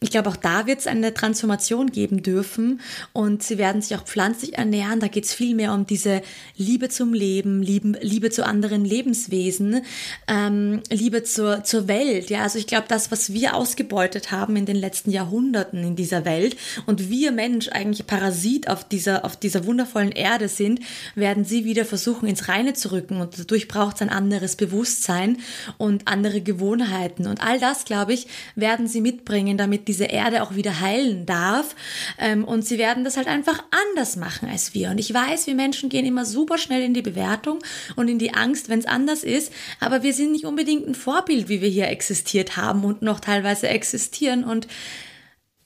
ich 0.00 0.10
glaube, 0.10 0.28
auch 0.28 0.36
da 0.36 0.66
wird 0.66 0.80
es 0.80 0.86
eine 0.86 1.14
Transformation 1.14 1.90
geben 1.90 2.22
dürfen 2.22 2.82
und 3.14 3.42
sie 3.42 3.56
werden 3.56 3.80
sich 3.80 3.96
auch 3.96 4.04
pflanzlich 4.04 4.58
ernähren. 4.58 5.00
Da 5.00 5.08
geht 5.08 5.24
es 5.24 5.32
viel 5.32 5.54
mehr 5.54 5.72
um 5.72 5.86
diese 5.86 6.20
Liebe 6.54 6.90
zum 6.90 7.14
Leben, 7.14 7.62
Liebe, 7.62 7.98
Liebe 8.02 8.28
zu 8.28 8.44
anderen 8.44 8.84
Lebenswesen, 8.84 9.82
ähm, 10.28 10.82
Liebe 10.90 11.22
zur, 11.22 11.64
zur 11.64 11.88
Welt. 11.88 12.28
Ja, 12.28 12.42
also 12.42 12.58
ich 12.58 12.66
glaube, 12.66 12.84
das, 12.88 13.10
was 13.10 13.32
wir 13.32 13.54
ausgebeutet 13.54 14.32
haben 14.32 14.56
in 14.56 14.66
den 14.66 14.76
letzten 14.76 15.10
Jahrhunderten 15.10 15.82
in 15.82 15.96
dieser 15.96 16.26
Welt 16.26 16.58
und 16.84 17.08
wir 17.08 17.32
Mensch 17.32 17.68
eigentlich 17.68 18.06
Parasit 18.06 18.68
auf 18.68 18.86
dieser, 18.86 19.24
auf 19.24 19.36
dieser 19.36 19.64
wundervollen 19.64 20.12
Erde 20.12 20.48
sind, 20.48 20.80
werden 21.14 21.46
sie 21.46 21.64
wieder 21.64 21.86
versuchen, 21.86 22.28
ins 22.28 22.48
Reine 22.48 22.74
zu 22.74 22.92
rücken 22.92 23.22
und 23.22 23.38
dadurch 23.38 23.66
braucht 23.66 23.96
es 23.96 24.02
ein 24.02 24.10
anderes 24.10 24.56
Bewusstsein 24.56 25.38
und 25.78 26.06
andere 26.06 26.42
Gewohnheiten 26.42 27.26
und 27.26 27.42
all 27.42 27.58
das, 27.58 27.86
glaube 27.86 28.12
ich, 28.12 28.26
werden 28.56 28.88
sie 28.88 29.00
mitbringen, 29.00 29.56
damit 29.56 29.85
diese 29.86 30.04
Erde 30.04 30.42
auch 30.42 30.54
wieder 30.54 30.80
heilen 30.80 31.26
darf. 31.26 31.74
Ähm, 32.18 32.44
und 32.44 32.64
sie 32.64 32.78
werden 32.78 33.04
das 33.04 33.16
halt 33.16 33.28
einfach 33.28 33.62
anders 33.70 34.16
machen 34.16 34.48
als 34.48 34.74
wir. 34.74 34.90
Und 34.90 34.98
ich 34.98 35.12
weiß, 35.12 35.46
wir 35.46 35.54
Menschen 35.54 35.88
gehen 35.88 36.06
immer 36.06 36.24
super 36.24 36.58
schnell 36.58 36.82
in 36.82 36.94
die 36.94 37.02
Bewertung 37.02 37.58
und 37.96 38.08
in 38.08 38.18
die 38.18 38.34
Angst, 38.34 38.68
wenn 38.68 38.78
es 38.78 38.86
anders 38.86 39.24
ist. 39.24 39.52
Aber 39.80 40.02
wir 40.02 40.12
sind 40.12 40.32
nicht 40.32 40.44
unbedingt 40.44 40.86
ein 40.86 40.94
Vorbild, 40.94 41.48
wie 41.48 41.60
wir 41.60 41.68
hier 41.68 41.88
existiert 41.88 42.56
haben 42.56 42.84
und 42.84 43.02
noch 43.02 43.20
teilweise 43.20 43.68
existieren. 43.68 44.44
Und 44.44 44.66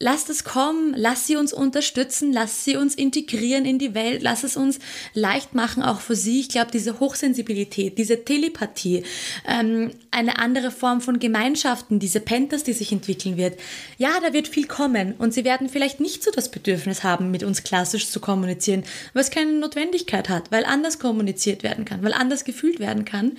Lasst 0.02 0.30
es 0.30 0.44
kommen, 0.44 0.94
lass 0.96 1.26
sie 1.26 1.36
uns 1.36 1.52
unterstützen, 1.52 2.32
lass 2.32 2.64
sie 2.64 2.76
uns 2.76 2.94
integrieren 2.94 3.66
in 3.66 3.78
die 3.78 3.94
Welt, 3.94 4.22
lass 4.22 4.44
es 4.44 4.56
uns 4.56 4.78
leicht 5.12 5.54
machen, 5.54 5.82
auch 5.82 6.00
für 6.00 6.16
sie. 6.16 6.40
Ich 6.40 6.48
glaube, 6.48 6.70
diese 6.72 7.00
Hochsensibilität, 7.00 7.98
diese 7.98 8.24
Telepathie, 8.24 9.02
ähm, 9.46 9.90
eine 10.10 10.38
andere 10.38 10.70
Form 10.70 11.02
von 11.02 11.18
Gemeinschaften, 11.18 11.98
diese 11.98 12.20
Pentas, 12.20 12.64
die 12.64 12.72
sich 12.72 12.92
entwickeln 12.92 13.36
wird. 13.36 13.60
Ja, 13.98 14.18
da 14.22 14.32
wird 14.32 14.48
viel 14.48 14.66
kommen 14.66 15.16
und 15.18 15.34
sie 15.34 15.44
werden 15.44 15.68
vielleicht 15.68 16.00
nicht 16.00 16.24
so 16.24 16.30
das 16.30 16.50
Bedürfnis 16.50 17.04
haben, 17.04 17.30
mit 17.30 17.44
uns 17.44 17.62
klassisch 17.62 18.08
zu 18.08 18.20
kommunizieren, 18.20 18.84
es 19.12 19.30
keine 19.30 19.52
Notwendigkeit 19.52 20.30
hat, 20.30 20.50
weil 20.50 20.64
anders 20.64 20.98
kommuniziert 20.98 21.62
werden 21.62 21.84
kann, 21.84 22.02
weil 22.02 22.14
anders 22.14 22.44
gefühlt 22.44 22.80
werden 22.80 23.04
kann. 23.04 23.36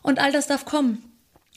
Und 0.00 0.18
all 0.20 0.32
das 0.32 0.46
darf 0.46 0.64
kommen. 0.64 1.02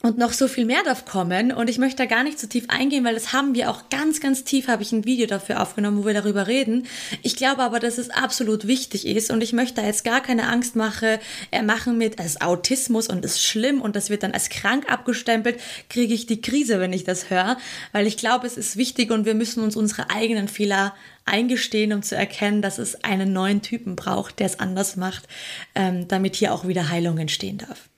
Und 0.02 0.18
noch 0.18 0.32
so 0.32 0.48
viel 0.48 0.64
mehr 0.64 0.82
darf 0.86 1.04
kommen. 1.04 1.52
Und 1.52 1.70
ich 1.70 1.78
möchte 1.78 1.98
da 1.98 2.06
gar 2.06 2.24
nicht 2.24 2.40
so 2.40 2.48
tief 2.48 2.64
eingehen, 2.70 3.04
weil 3.04 3.16
das 3.16 3.34
haben 3.34 3.54
wir 3.54 3.70
auch 3.70 3.90
ganz, 3.90 4.22
ganz 4.22 4.46
tief, 4.46 4.70
habe 4.70 4.82
ich 4.82 4.94
ein 4.94 5.04
Video 5.04 5.28
dafür 5.28 5.62
aufgenommen, 5.62 6.02
wo 6.02 6.06
wir 6.06 6.14
darüber 6.14 6.48
reden. 6.48 6.88
Ich 7.22 7.36
glaube 7.36 7.64
aber, 7.64 7.82
dass 7.82 7.98
es 7.98 8.10
absolut 8.10 8.66
wichtig 8.66 9.06
ist. 9.06 9.30
Und 9.30 9.44
ich 9.44 9.52
möchte 9.52 9.82
da 9.82 9.86
jetzt 9.86 10.06
gar 10.06 10.22
keine 10.22 10.48
Angst 10.48 10.78
mache, 10.78 11.20
äh, 11.52 11.62
machen 11.62 11.98
mit 11.98 12.18
als 12.18 12.40
Autismus 12.40 13.10
und 13.10 13.26
ist 13.26 13.44
schlimm 13.44 13.82
und 13.82 13.98
das 13.98 14.10
wird 14.10 14.24
dann 14.24 14.32
als 14.32 14.48
krank 14.48 14.90
abgestempelt, 14.90 15.60
kriege 15.90 16.14
ich 16.14 16.26
die 16.26 16.40
Krise, 16.40 16.80
wenn 16.80 16.94
ich 16.94 17.04
das 17.04 17.30
höre. 17.30 17.58
Weil 17.92 18.08
ich 18.08 18.16
glaube, 18.16 18.48
es 18.48 18.56
ist 18.56 18.78
wichtig 18.78 19.12
und 19.12 19.26
wir 19.26 19.36
müssen 19.36 19.62
uns 19.62 19.76
unsere 19.76 20.10
eigenen 20.10 20.48
Fehler 20.48 20.96
eingestehen, 21.26 21.92
um 21.92 22.04
zu 22.04 22.16
erkennen, 22.16 22.62
dass 22.62 22.78
es 22.78 23.04
einen 23.04 23.34
neuen 23.34 23.62
Typen 23.62 23.98
braucht, 23.98 24.40
der 24.40 24.46
es 24.46 24.62
anders 24.62 24.96
macht, 24.96 25.28
ähm, 25.76 26.08
damit 26.08 26.38
hier 26.38 26.54
auch 26.54 26.66
wieder 26.66 26.88
Heilung 26.88 27.18
entstehen 27.18 27.58
darf. 27.58 27.89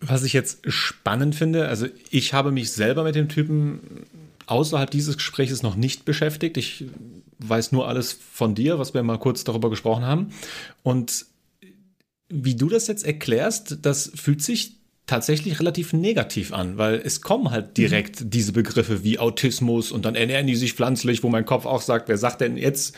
Was 0.00 0.24
ich 0.24 0.32
jetzt 0.32 0.60
spannend 0.70 1.34
finde, 1.34 1.68
also 1.68 1.86
ich 2.10 2.32
habe 2.32 2.52
mich 2.52 2.72
selber 2.72 3.04
mit 3.04 3.14
dem 3.14 3.28
Typen 3.28 3.80
außerhalb 4.46 4.90
dieses 4.90 5.16
Gesprächs 5.16 5.62
noch 5.62 5.76
nicht 5.76 6.04
beschäftigt. 6.04 6.56
Ich 6.56 6.84
weiß 7.38 7.72
nur 7.72 7.88
alles 7.88 8.12
von 8.12 8.54
dir, 8.54 8.78
was 8.78 8.94
wir 8.94 9.02
mal 9.02 9.18
kurz 9.18 9.44
darüber 9.44 9.70
gesprochen 9.70 10.04
haben. 10.04 10.32
Und 10.82 11.26
wie 12.28 12.54
du 12.54 12.68
das 12.68 12.86
jetzt 12.86 13.04
erklärst, 13.04 13.78
das 13.82 14.10
fühlt 14.14 14.42
sich 14.42 14.76
tatsächlich 15.06 15.60
relativ 15.60 15.92
negativ 15.92 16.52
an, 16.52 16.78
weil 16.78 16.96
es 16.96 17.20
kommen 17.20 17.50
halt 17.50 17.76
direkt 17.76 18.20
mhm. 18.22 18.30
diese 18.30 18.52
Begriffe 18.52 19.04
wie 19.04 19.18
Autismus 19.20 19.92
und 19.92 20.04
dann 20.04 20.16
ernähren 20.16 20.48
die 20.48 20.56
sich 20.56 20.74
pflanzlich, 20.74 21.22
wo 21.22 21.28
mein 21.28 21.44
Kopf 21.44 21.64
auch 21.64 21.80
sagt, 21.80 22.08
wer 22.08 22.18
sagt 22.18 22.40
denn 22.40 22.56
jetzt, 22.56 22.96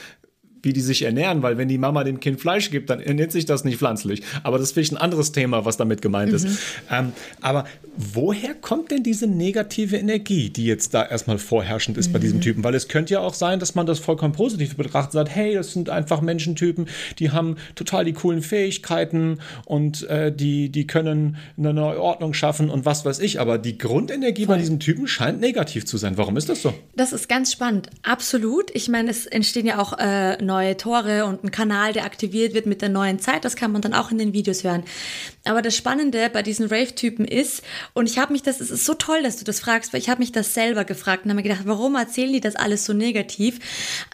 wie 0.63 0.73
die 0.73 0.81
sich 0.81 1.03
ernähren, 1.03 1.43
weil 1.43 1.59
wenn 1.59 1.69
die 1.69 1.79
Mama 1.79 2.05
dem 2.05 2.21
Kind 2.21 2.41
Fleisch 2.41 2.71
gibt, 2.71 2.91
dann 2.91 3.01
ernährt 3.01 3.33
sich 3.33 3.47
das 3.47 3.65
nicht 3.65 3.79
pflanzlich. 3.79 4.23
Aber 4.43 4.59
das 4.59 4.69
ist 4.69 4.73
vielleicht 4.73 4.93
ein 4.93 4.99
anderes 4.99 5.33
Thema, 5.33 5.65
was 5.65 5.77
damit 5.77 6.03
gemeint 6.03 6.31
mhm. 6.31 6.37
ist. 6.37 6.49
Ähm, 6.91 7.13
aber 7.41 7.65
woher 7.97 8.55
kommt 8.55 8.91
denn 8.91 9.03
diese 9.03 9.27
negative 9.27 9.97
Energie, 9.97 10.51
die 10.51 10.67
jetzt 10.67 10.95
da 10.95 11.05
erstmal 11.05 11.39
vorherrschend 11.39 11.97
ist 11.99 12.09
mhm. 12.09 12.13
bei 12.13 12.19
diesem 12.19 12.41
Typen? 12.41 12.65
Weil 12.65 12.75
es 12.75 12.89
könnte 12.89 13.15
ja 13.15 13.21
auch 13.21 13.35
sein, 13.35 13.61
dass 13.61 13.75
man 13.75 13.87
das 13.87 13.99
vollkommen 13.99 14.33
positiv 14.33 14.77
betrachtet, 14.77 15.13
sagt, 15.13 15.31
hey, 15.35 15.55
das 15.55 15.73
sind 15.73 15.91
einfach 15.91 16.21
Menschentypen, 16.21 16.89
die 17.19 17.31
haben 17.31 17.57
total 17.75 18.05
die 18.05 18.13
coolen 18.13 18.43
Fähigkeiten 18.43 19.39
und 19.65 20.09
äh, 20.09 20.33
die, 20.33 20.69
die 20.71 20.87
können 20.87 21.37
eine 21.57 21.75
neue 21.75 22.01
Ordnung 22.01 22.35
schaffen 22.35 22.71
und 22.71 22.85
was 22.85 23.05
weiß 23.05 23.21
ich. 23.21 23.41
Aber 23.41 23.59
die 23.59 23.79
Grundenergie 23.79 24.47
Voll. 24.47 24.57
bei 24.57 24.61
diesem 24.61 24.81
Typen 24.81 25.07
scheint 25.07 25.41
negativ 25.41 25.87
zu 25.87 25.97
sein. 25.97 26.17
Warum 26.17 26.37
ist 26.37 26.49
das 26.49 26.63
so? 26.63 26.75
Das 26.97 27.13
ist 27.13 27.29
ganz 27.29 27.53
spannend. 27.53 27.91
Absolut. 28.03 28.71
Ich 28.75 28.89
meine, 28.89 29.11
es 29.11 29.27
entstehen 29.27 29.67
ja 29.67 29.79
auch 29.79 29.99
äh, 29.99 30.41
neue 30.49 30.77
Tore 30.77 31.27
und 31.27 31.45
ein 31.45 31.53
Kanal, 31.53 31.93
der 31.93 32.05
aktiviert 32.05 32.55
wird 32.55 32.67
mit 32.67 32.83
der 32.83 32.89
neuen 32.89 33.21
Zeit. 33.21 33.45
Das 33.45 33.55
kann 33.55 33.71
man 33.71 33.83
dann 33.83 33.95
auch 33.95 34.11
in 34.11 34.19
den 34.19 34.33
Videos 34.33 34.65
hören. 34.65 34.83
Aber 35.45 35.63
das 35.63 35.77
Spannende 35.77 36.29
bei 36.31 36.43
diesen 36.43 36.67
Rave-Typen 36.67 37.25
ist, 37.25 37.63
und 37.95 38.09
ich 38.09 38.19
habe 38.19 38.33
mich 38.33 38.43
das, 38.43 38.61
es 38.61 38.71
ist 38.71 38.85
so 38.85 38.95
toll, 38.95 39.23
dass 39.23 39.37
du 39.37 39.45
das 39.45 39.61
fragst, 39.61 39.93
weil 39.93 40.01
ich 40.01 40.09
habe 40.09 40.19
mich 40.19 40.33
das 40.33 40.55
selber 40.55 40.85
gefragt 40.85 41.25
und 41.25 41.31
habe 41.31 41.37
mir 41.37 41.49
gedacht, 41.49 41.63
warum 41.67 41.95
erzählen 41.95 42.33
die 42.33 42.41
das 42.41 42.57
alles 42.57 42.85
so 42.85 42.93
negativ? 42.93 43.61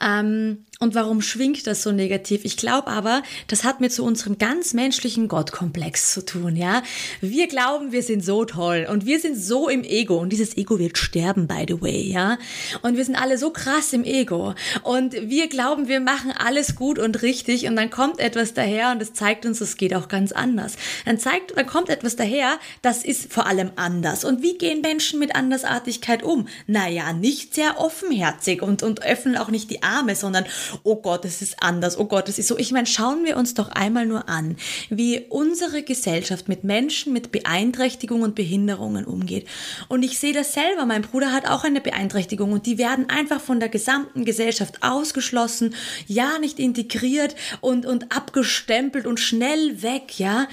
Ähm, 0.02 0.64
und 0.80 0.94
warum 0.94 1.22
schwingt 1.22 1.66
das 1.66 1.82
so 1.82 1.92
negativ? 1.92 2.44
Ich 2.44 2.56
glaube 2.56 2.88
aber, 2.88 3.22
das 3.46 3.64
hat 3.64 3.80
mit 3.80 3.92
so 3.92 4.04
unserem 4.04 4.38
ganz 4.38 4.74
menschlichen 4.74 5.28
Gottkomplex 5.28 6.12
zu 6.12 6.24
tun, 6.24 6.56
ja? 6.56 6.82
Wir 7.20 7.46
glauben, 7.46 7.92
wir 7.92 8.02
sind 8.02 8.24
so 8.24 8.44
toll 8.44 8.86
und 8.90 9.06
wir 9.06 9.20
sind 9.20 9.36
so 9.36 9.68
im 9.68 9.84
Ego 9.84 10.18
und 10.18 10.30
dieses 10.30 10.56
Ego 10.56 10.78
wird 10.78 10.98
sterben, 10.98 11.46
by 11.46 11.64
the 11.68 11.80
way, 11.80 12.02
ja? 12.02 12.38
Und 12.82 12.96
wir 12.96 13.04
sind 13.04 13.14
alle 13.14 13.38
so 13.38 13.50
krass 13.50 13.92
im 13.92 14.04
Ego 14.04 14.54
und 14.82 15.14
wir 15.14 15.48
glauben, 15.48 15.86
wir 15.86 16.00
machen 16.00 16.23
alles 16.32 16.74
gut 16.74 16.98
und 16.98 17.22
richtig 17.22 17.66
und 17.66 17.76
dann 17.76 17.90
kommt 17.90 18.20
etwas 18.20 18.54
daher 18.54 18.90
und 18.92 19.02
es 19.02 19.12
zeigt 19.12 19.46
uns, 19.46 19.60
es 19.60 19.76
geht 19.76 19.94
auch 19.94 20.08
ganz 20.08 20.32
anders. 20.32 20.76
Dann 21.04 21.18
zeigt, 21.18 21.56
dann 21.56 21.66
kommt 21.66 21.88
etwas 21.88 22.16
daher, 22.16 22.58
das 22.82 23.04
ist 23.04 23.32
vor 23.32 23.46
allem 23.46 23.72
anders. 23.76 24.24
Und 24.24 24.42
wie 24.42 24.58
gehen 24.58 24.80
Menschen 24.80 25.18
mit 25.18 25.34
Andersartigkeit 25.34 26.22
um? 26.22 26.48
Naja, 26.66 27.12
nicht 27.12 27.54
sehr 27.54 27.80
offenherzig 27.80 28.62
und, 28.62 28.82
und 28.82 29.02
öffnen 29.02 29.36
auch 29.36 29.48
nicht 29.48 29.70
die 29.70 29.82
Arme, 29.82 30.14
sondern 30.14 30.44
oh 30.82 30.96
Gott, 30.96 31.24
es 31.24 31.42
ist 31.42 31.62
anders, 31.62 31.98
oh 31.98 32.06
Gott, 32.06 32.28
es 32.28 32.38
ist 32.38 32.48
so. 32.48 32.58
Ich 32.58 32.72
meine, 32.72 32.86
schauen 32.86 33.24
wir 33.24 33.36
uns 33.36 33.54
doch 33.54 33.68
einmal 33.68 34.06
nur 34.06 34.28
an, 34.28 34.56
wie 34.90 35.26
unsere 35.28 35.82
Gesellschaft 35.82 36.48
mit 36.48 36.64
Menschen 36.64 37.12
mit 37.12 37.32
Beeinträchtigungen 37.32 38.24
und 38.24 38.34
Behinderungen 38.34 39.04
umgeht. 39.04 39.46
Und 39.88 40.02
ich 40.02 40.18
sehe 40.18 40.32
das 40.32 40.52
selber, 40.52 40.86
mein 40.86 41.02
Bruder 41.02 41.32
hat 41.32 41.48
auch 41.48 41.64
eine 41.64 41.80
Beeinträchtigung 41.80 42.52
und 42.52 42.66
die 42.66 42.78
werden 42.78 43.08
einfach 43.08 43.40
von 43.40 43.60
der 43.60 43.68
gesamten 43.68 44.24
Gesellschaft 44.24 44.82
ausgeschlossen, 44.82 45.74
ja, 46.14 46.38
nicht 46.38 46.58
integriert 46.58 47.34
und, 47.60 47.86
und 47.86 48.16
abgestempelt 48.16 49.06
und 49.06 49.20
schnell 49.20 49.82
weg, 49.82 50.18
ja. 50.18 50.46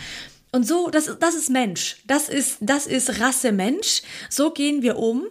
Und 0.53 0.67
so, 0.67 0.89
das, 0.89 1.09
das 1.17 1.35
ist 1.35 1.49
Mensch. 1.49 1.97
Das 2.05 2.27
ist, 2.27 2.57
das 2.59 2.85
ist 2.85 3.21
Rasse 3.21 3.53
Mensch. 3.53 4.01
So 4.29 4.51
gehen 4.51 4.81
wir 4.81 4.97
um. 4.97 5.23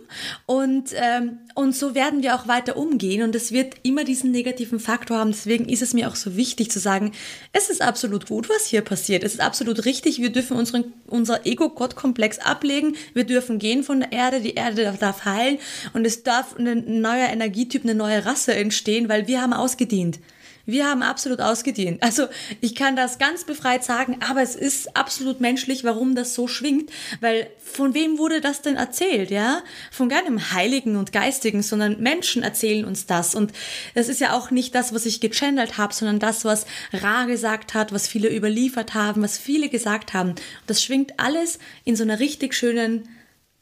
Und, 0.47 0.95
ähm, 0.95 1.41
und 1.55 1.77
so 1.77 1.95
werden 1.95 2.23
wir 2.23 2.35
auch 2.35 2.49
weiter 2.49 2.79
umgehen. 2.79 3.23
Und 3.23 3.35
es 3.35 3.53
wird 3.53 3.75
immer 3.83 4.05
diesen 4.05 4.31
negativen 4.31 4.81
Faktor 4.81 5.19
haben. 5.19 5.33
Deswegen 5.33 5.69
ist 5.69 5.83
es 5.83 5.93
mir 5.93 6.09
auch 6.09 6.17
so 6.17 6.37
wichtig 6.37 6.71
zu 6.71 6.79
sagen, 6.79 7.13
es 7.53 7.69
ist 7.69 7.83
absolut 7.83 8.29
gut, 8.29 8.49
was 8.49 8.65
hier 8.65 8.81
passiert. 8.81 9.23
Es 9.23 9.35
ist 9.35 9.41
absolut 9.41 9.85
richtig. 9.85 10.21
Wir 10.21 10.33
dürfen 10.33 10.57
unseren, 10.57 10.95
unser 11.07 11.45
Ego-Gott-Komplex 11.45 12.39
ablegen. 12.39 12.97
Wir 13.13 13.25
dürfen 13.25 13.59
gehen 13.59 13.83
von 13.83 14.01
der 14.01 14.13
Erde. 14.13 14.41
Die 14.41 14.55
Erde 14.55 14.97
darf 14.99 15.27
heilen. 15.27 15.59
Und 15.93 16.07
es 16.07 16.23
darf 16.23 16.57
ein 16.57 17.03
neuer 17.03 17.29
Energietyp, 17.29 17.85
eine 17.85 17.95
neue 17.95 18.25
Rasse 18.25 18.55
entstehen, 18.55 19.11
weil 19.11 19.27
wir 19.27 19.43
haben 19.43 19.53
ausgedient. 19.53 20.19
Wir 20.67 20.87
haben 20.87 21.03
absolut 21.03 21.41
ausgedient. 21.41 22.03
Also 22.03 22.27
ich 22.61 22.75
kann 22.75 22.97
das 22.97 23.19
ganz 23.19 23.45
befreit 23.45 23.85
sagen, 23.85 24.19
aber 24.29 24.43
es 24.43 24.57
ist 24.57 24.97
absolut 24.97 25.41
menschlich, 25.41 25.85
warum 25.85 26.15
das 26.15 26.35
so 26.35 26.49
schwingt, 26.49 26.91
weil 27.21 27.49
von 27.59 27.95
wem 27.95 28.19
wurde 28.19 28.41
das 28.41 28.63
denn 28.63 28.77
erzählt, 28.77 29.31
ja? 29.31 29.63
Von 29.91 30.09
keinem 30.09 30.53
Heiligen 30.53 30.97
und 30.97 31.13
Geistigen, 31.13 31.63
sondern 31.63 32.01
Menschen 32.01 32.43
erzählen 32.43 32.85
uns 32.85 33.07
das. 33.07 33.35
Und 33.35 33.53
das 33.95 34.09
ist 34.09 34.21
ja 34.21 34.33
auch 34.33 34.51
nicht 34.51 34.75
das, 34.75 34.95
was 34.95 35.07
ich 35.07 35.21
gechannelt 35.21 35.79
habe, 35.79 35.95
sondern 35.95 36.19
das, 36.19 36.45
was 36.45 36.67
Ra 36.93 37.25
gesagt 37.25 37.75
hat, 37.75 37.93
was 37.93 38.09
viele 38.09 38.35
überliefert 38.35 38.95
haben, 38.95 39.23
was 39.23 39.39
viele 39.39 39.69
gesagt 39.69 40.15
haben. 40.15 40.35
Das 40.67 40.83
schwingt 40.83 41.19
alles 41.19 41.59
in 41.85 41.97
so 41.97 42.03
einer 42.03 42.19
richtig 42.19 42.55
schönen 42.55 43.09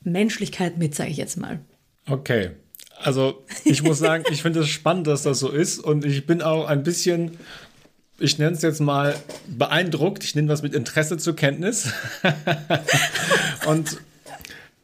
Menschlichkeit 0.03 0.79
mit, 0.79 0.95
sage 0.95 1.11
ich 1.11 1.17
jetzt 1.17 1.37
mal. 1.37 1.61
Okay, 2.09 2.53
also 3.03 3.45
ich 3.65 3.83
muss 3.83 3.99
sagen, 3.99 4.25
ich 4.31 4.43
finde 4.43 4.61
es 4.61 4.69
spannend, 4.69 5.07
dass 5.07 5.23
das 5.23 5.39
so 5.39 5.51
ist 5.51 5.79
und 5.79 6.05
ich 6.05 6.27
bin 6.27 6.43
auch 6.43 6.67
ein 6.67 6.83
bisschen, 6.83 7.39
ich 8.19 8.39
nenne 8.39 8.53
es 8.53 8.63
jetzt 8.63 8.81
mal 8.81 9.15
beeindruckt. 9.47 10.25
Ich 10.25 10.35
nehme 10.35 10.49
das 10.49 10.63
mit 10.63 10.75
Interesse 10.75 11.19
zur 11.19 11.37
Kenntnis. 11.37 11.93
und 13.67 13.99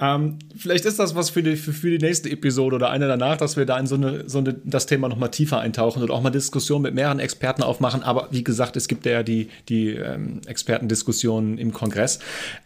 ähm, 0.00 0.38
vielleicht 0.56 0.84
ist 0.84 0.98
das 0.98 1.14
was 1.14 1.30
für 1.30 1.42
die, 1.42 1.56
für, 1.56 1.72
für, 1.72 1.90
die 1.90 2.04
nächste 2.04 2.28
Episode 2.28 2.76
oder 2.76 2.90
eine 2.90 3.06
danach, 3.06 3.36
dass 3.36 3.56
wir 3.56 3.64
da 3.64 3.78
in 3.78 3.86
so, 3.86 3.94
eine, 3.94 4.28
so 4.28 4.38
eine, 4.38 4.54
das 4.64 4.86
Thema 4.86 5.08
nochmal 5.08 5.30
tiefer 5.30 5.60
eintauchen 5.60 6.02
und 6.02 6.10
auch 6.10 6.20
mal 6.20 6.30
Diskussionen 6.30 6.82
mit 6.82 6.94
mehreren 6.94 7.20
Experten 7.20 7.62
aufmachen. 7.62 8.02
Aber 8.02 8.28
wie 8.30 8.42
gesagt, 8.42 8.76
es 8.76 8.88
gibt 8.88 9.06
ja 9.06 9.22
die, 9.22 9.50
die 9.68 9.90
ähm, 9.90 10.40
Expertendiskussionen 10.46 11.58
im 11.58 11.72
Kongress. 11.72 12.18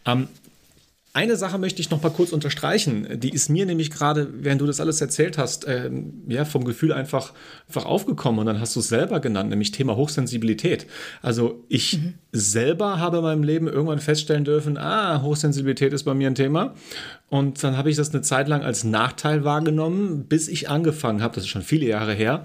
Ähm, 0.05 0.27
eine 1.13 1.35
Sache 1.35 1.57
möchte 1.57 1.81
ich 1.81 1.89
noch 1.89 2.03
mal 2.03 2.11
kurz 2.11 2.31
unterstreichen. 2.31 3.19
Die 3.19 3.29
ist 3.29 3.49
mir 3.49 3.65
nämlich 3.65 3.89
gerade, 3.89 4.29
während 4.31 4.61
du 4.61 4.67
das 4.67 4.79
alles 4.79 5.01
erzählt 5.01 5.37
hast, 5.37 5.65
äh, 5.65 5.89
ja, 6.27 6.45
vom 6.45 6.63
Gefühl 6.63 6.93
einfach, 6.93 7.33
einfach 7.67 7.85
aufgekommen 7.85 8.39
und 8.39 8.45
dann 8.45 8.59
hast 8.59 8.75
du 8.75 8.79
es 8.79 8.89
selber 8.89 9.19
genannt, 9.19 9.49
nämlich 9.49 9.71
Thema 9.71 9.95
Hochsensibilität. 9.95 10.85
Also 11.21 11.63
ich 11.67 11.97
mhm. 11.97 12.13
selber 12.31 12.99
habe 12.99 13.17
in 13.17 13.23
meinem 13.23 13.43
Leben 13.43 13.67
irgendwann 13.67 13.99
feststellen 13.99 14.45
dürfen, 14.45 14.77
ah, 14.77 15.21
Hochsensibilität 15.23 15.93
ist 15.93 16.03
bei 16.03 16.13
mir 16.13 16.27
ein 16.27 16.35
Thema. 16.35 16.75
Und 17.29 17.63
dann 17.63 17.75
habe 17.77 17.89
ich 17.89 17.95
das 17.95 18.11
eine 18.11 18.21
Zeit 18.21 18.47
lang 18.47 18.61
als 18.63 18.83
Nachteil 18.83 19.43
wahrgenommen, 19.43 20.25
bis 20.25 20.47
ich 20.47 20.69
angefangen 20.69 21.21
habe, 21.21 21.35
das 21.35 21.43
ist 21.43 21.49
schon 21.49 21.61
viele 21.61 21.87
Jahre 21.87 22.13
her, 22.13 22.43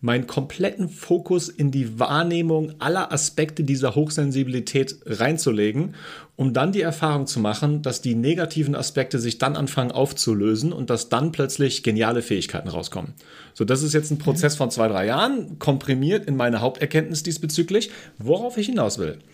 meinen 0.00 0.26
kompletten 0.26 0.88
Fokus 0.88 1.48
in 1.48 1.70
die 1.70 1.98
Wahrnehmung 1.98 2.72
aller 2.78 3.12
Aspekte 3.12 3.64
dieser 3.64 3.94
Hochsensibilität 3.94 4.96
reinzulegen, 5.04 5.94
um 6.36 6.54
dann 6.54 6.72
die 6.72 6.80
Erfahrung 6.80 7.26
zu 7.26 7.38
machen, 7.38 7.82
dass 7.82 8.00
die 8.00 8.14
negativen 8.14 8.74
Aspekte 8.74 9.18
sich 9.18 9.36
dann 9.36 9.56
anfangen 9.56 9.92
aufzulösen 9.92 10.72
und 10.72 10.88
dass 10.88 11.10
dann 11.10 11.32
plötzlich 11.32 11.82
geniale 11.82 12.22
Fähigkeiten 12.22 12.68
rauskommen. 12.68 13.12
So, 13.52 13.66
das 13.66 13.82
ist 13.82 13.92
jetzt 13.92 14.10
ein 14.10 14.18
Prozess 14.18 14.56
von 14.56 14.70
zwei, 14.70 14.88
drei 14.88 15.04
Jahren, 15.04 15.58
komprimiert 15.58 16.26
in 16.26 16.36
meine 16.36 16.62
Haupterkenntnis 16.62 17.22
diesbezüglich, 17.22 17.90
worauf 18.16 18.56
ich 18.56 18.66
hinaus 18.66 18.98
will. 18.98 19.18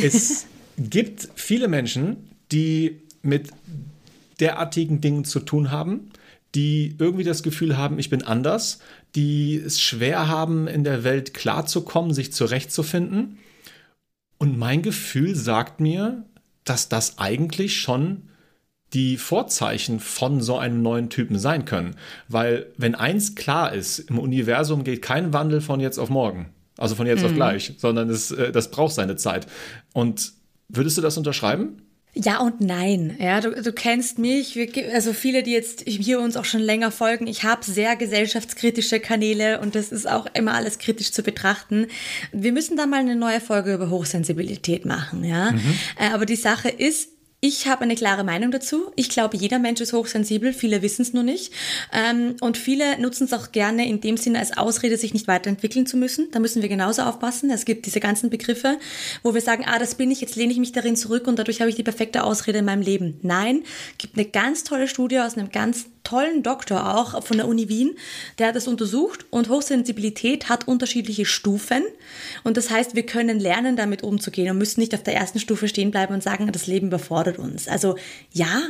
Es 0.00 0.46
gibt 0.78 1.28
viele 1.34 1.66
Menschen, 1.66 2.30
die 2.52 3.00
mit 3.22 3.50
derartigen 4.38 5.00
Dingen 5.00 5.24
zu 5.24 5.40
tun 5.40 5.72
haben, 5.72 6.10
die 6.54 6.96
irgendwie 6.98 7.24
das 7.24 7.42
Gefühl 7.42 7.76
haben, 7.76 7.98
ich 7.98 8.10
bin 8.10 8.24
anders, 8.24 8.80
die 9.14 9.56
es 9.56 9.80
schwer 9.80 10.28
haben, 10.28 10.66
in 10.66 10.84
der 10.84 11.04
Welt 11.04 11.34
klarzukommen, 11.34 12.12
sich 12.12 12.32
zurechtzufinden. 12.32 13.38
Und 14.38 14.58
mein 14.58 14.82
Gefühl 14.82 15.36
sagt 15.36 15.80
mir, 15.80 16.24
dass 16.64 16.88
das 16.88 17.18
eigentlich 17.18 17.80
schon 17.80 18.28
die 18.92 19.16
Vorzeichen 19.16 20.00
von 20.00 20.40
so 20.40 20.58
einem 20.58 20.82
neuen 20.82 21.10
Typen 21.10 21.38
sein 21.38 21.64
können. 21.64 21.96
Weil 22.28 22.66
wenn 22.76 22.94
eins 22.94 23.36
klar 23.36 23.72
ist, 23.72 24.00
im 24.00 24.18
Universum 24.18 24.82
geht 24.82 25.02
kein 25.02 25.32
Wandel 25.32 25.60
von 25.60 25.78
jetzt 25.78 25.98
auf 25.98 26.10
morgen, 26.10 26.50
also 26.76 26.96
von 26.96 27.06
jetzt 27.06 27.20
mhm. 27.20 27.26
auf 27.26 27.34
gleich, 27.34 27.74
sondern 27.78 28.10
es, 28.10 28.32
äh, 28.32 28.50
das 28.50 28.70
braucht 28.70 28.94
seine 28.94 29.16
Zeit. 29.16 29.46
Und 29.92 30.32
würdest 30.68 30.98
du 30.98 31.02
das 31.02 31.16
unterschreiben? 31.16 31.82
Ja 32.12 32.40
und 32.40 32.60
nein. 32.60 33.16
Ja, 33.20 33.40
du, 33.40 33.50
du 33.50 33.72
kennst 33.72 34.18
mich, 34.18 34.56
wir, 34.56 34.68
also 34.92 35.12
viele, 35.12 35.42
die 35.42 35.52
jetzt 35.52 35.84
hier 35.86 36.20
uns 36.20 36.36
auch 36.36 36.44
schon 36.44 36.60
länger 36.60 36.90
folgen. 36.90 37.26
Ich 37.28 37.44
habe 37.44 37.64
sehr 37.64 37.94
gesellschaftskritische 37.94 38.98
Kanäle 38.98 39.60
und 39.60 39.74
das 39.76 39.92
ist 39.92 40.08
auch 40.08 40.26
immer 40.34 40.54
alles 40.54 40.78
kritisch 40.78 41.12
zu 41.12 41.22
betrachten. 41.22 41.86
Wir 42.32 42.52
müssen 42.52 42.76
da 42.76 42.86
mal 42.86 43.00
eine 43.00 43.16
neue 43.16 43.40
Folge 43.40 43.74
über 43.74 43.90
Hochsensibilität 43.90 44.84
machen, 44.86 45.22
ja. 45.24 45.52
Mhm. 45.52 45.78
Äh, 45.98 46.12
aber 46.12 46.26
die 46.26 46.36
Sache 46.36 46.68
ist, 46.68 47.10
ich 47.42 47.66
habe 47.66 47.82
eine 47.82 47.94
klare 47.94 48.22
Meinung 48.22 48.50
dazu. 48.50 48.92
Ich 48.96 49.08
glaube, 49.08 49.38
jeder 49.38 49.58
Mensch 49.58 49.80
ist 49.80 49.94
hochsensibel, 49.94 50.52
viele 50.52 50.82
wissen 50.82 51.02
es 51.02 51.14
nur 51.14 51.22
nicht. 51.22 51.52
Ähm, 51.90 52.36
und 52.42 52.58
viele 52.58 53.00
nutzen 53.00 53.24
es 53.24 53.32
auch 53.32 53.50
gerne 53.50 53.88
in 53.88 54.02
dem 54.02 54.18
Sinne 54.18 54.40
als 54.40 54.58
Ausrede, 54.58 54.98
sich 54.98 55.14
nicht 55.14 55.26
weiterentwickeln 55.26 55.86
zu 55.86 55.96
müssen. 55.96 56.30
Da 56.32 56.38
müssen 56.38 56.60
wir 56.60 56.68
genauso 56.68 57.00
aufpassen. 57.02 57.50
Es 57.50 57.64
gibt 57.64 57.86
diese 57.86 58.00
ganzen 58.00 58.28
Begriffe, 58.28 58.78
wo 59.22 59.32
wir 59.32 59.40
sagen, 59.40 59.64
ah, 59.66 59.78
das 59.78 59.94
bin 59.94 60.10
ich, 60.10 60.20
jetzt 60.20 60.36
lehne 60.36 60.52
ich 60.52 60.58
mich 60.58 60.72
darin 60.72 60.96
zurück 60.96 61.26
und 61.26 61.38
dadurch 61.38 61.60
habe 61.60 61.70
ich 61.70 61.76
die 61.76 61.82
perfekte 61.82 62.24
Ausrede 62.24 62.58
in 62.58 62.66
meinem 62.66 62.82
Leben. 62.82 63.18
Nein, 63.22 63.62
gibt 63.96 64.18
eine 64.18 64.26
ganz 64.26 64.62
tolle 64.62 64.86
Studie 64.86 65.20
aus 65.20 65.38
einem 65.38 65.50
ganz 65.50 65.86
tollen 66.10 66.42
Doktor 66.42 66.96
auch 66.96 67.22
von 67.24 67.36
der 67.36 67.46
Uni 67.46 67.68
Wien, 67.68 67.96
der 68.38 68.48
hat 68.48 68.56
das 68.56 68.66
untersucht 68.66 69.26
und 69.30 69.48
Hochsensibilität 69.48 70.48
hat 70.48 70.66
unterschiedliche 70.66 71.24
Stufen. 71.24 71.82
Und 72.42 72.56
das 72.56 72.70
heißt, 72.70 72.96
wir 72.96 73.06
können 73.06 73.38
lernen, 73.38 73.76
damit 73.76 74.02
umzugehen 74.02 74.50
und 74.50 74.58
müssen 74.58 74.80
nicht 74.80 74.94
auf 74.94 75.04
der 75.04 75.14
ersten 75.14 75.38
Stufe 75.38 75.68
stehen 75.68 75.92
bleiben 75.92 76.12
und 76.12 76.22
sagen, 76.22 76.50
das 76.50 76.66
Leben 76.66 76.88
überfordert 76.88 77.38
uns. 77.38 77.68
Also 77.68 77.96
ja, 78.32 78.60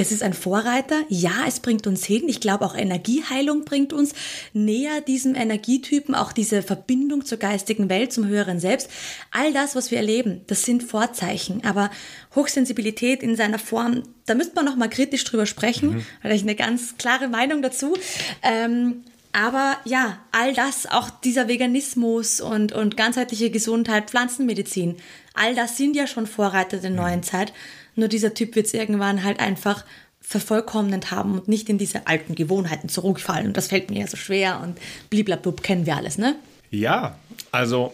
es 0.00 0.12
ist 0.12 0.22
ein 0.22 0.32
Vorreiter, 0.32 1.02
ja, 1.10 1.44
es 1.46 1.60
bringt 1.60 1.86
uns 1.86 2.04
hin. 2.06 2.22
Ich 2.26 2.40
glaube, 2.40 2.64
auch 2.64 2.74
Energieheilung 2.74 3.66
bringt 3.66 3.92
uns 3.92 4.14
näher 4.54 5.02
diesem 5.02 5.34
Energietypen, 5.34 6.14
auch 6.14 6.32
diese 6.32 6.62
Verbindung 6.62 7.26
zur 7.26 7.36
geistigen 7.36 7.90
Welt, 7.90 8.10
zum 8.10 8.26
höheren 8.26 8.60
Selbst. 8.60 8.88
All 9.30 9.52
das, 9.52 9.76
was 9.76 9.90
wir 9.90 9.98
erleben, 9.98 10.40
das 10.46 10.62
sind 10.62 10.82
Vorzeichen. 10.82 11.64
Aber 11.64 11.90
Hochsensibilität 12.34 13.22
in 13.22 13.36
seiner 13.36 13.58
Form, 13.58 14.04
da 14.24 14.34
müsste 14.34 14.54
man 14.54 14.64
noch 14.64 14.76
mal 14.76 14.88
kritisch 14.88 15.24
drüber 15.24 15.44
sprechen, 15.44 15.90
mhm. 15.90 16.06
weil 16.22 16.32
ich 16.32 16.42
eine 16.42 16.54
ganz 16.54 16.96
klare 16.96 17.28
Meinung 17.28 17.60
dazu. 17.60 17.94
Ähm, 18.42 19.04
aber 19.32 19.76
ja, 19.84 20.18
all 20.32 20.54
das, 20.54 20.86
auch 20.86 21.10
dieser 21.10 21.46
Veganismus 21.46 22.40
und, 22.40 22.72
und 22.72 22.96
ganzheitliche 22.96 23.50
Gesundheit, 23.50 24.10
Pflanzenmedizin, 24.10 24.96
all 25.34 25.54
das 25.54 25.76
sind 25.76 25.94
ja 25.94 26.06
schon 26.06 26.26
Vorreiter 26.26 26.78
der 26.78 26.90
neuen 26.90 27.22
Zeit. 27.22 27.52
Nur 28.00 28.08
dieser 28.08 28.32
Typ 28.32 28.56
wird 28.56 28.66
es 28.66 28.72
irgendwann 28.72 29.22
halt 29.22 29.40
einfach 29.40 29.84
vervollkommnend 30.22 31.10
haben 31.10 31.34
und 31.34 31.48
nicht 31.48 31.68
in 31.68 31.76
diese 31.76 32.06
alten 32.06 32.34
Gewohnheiten 32.34 32.88
zurückfallen. 32.88 33.48
Und 33.48 33.56
das 33.58 33.68
fällt 33.68 33.90
mir 33.90 34.00
ja 34.00 34.06
so 34.06 34.16
schwer 34.16 34.60
und 34.62 34.78
bliblablub 35.10 35.62
kennen 35.62 35.84
wir 35.84 35.96
alles, 35.96 36.16
ne? 36.16 36.36
Ja, 36.70 37.18
also 37.52 37.92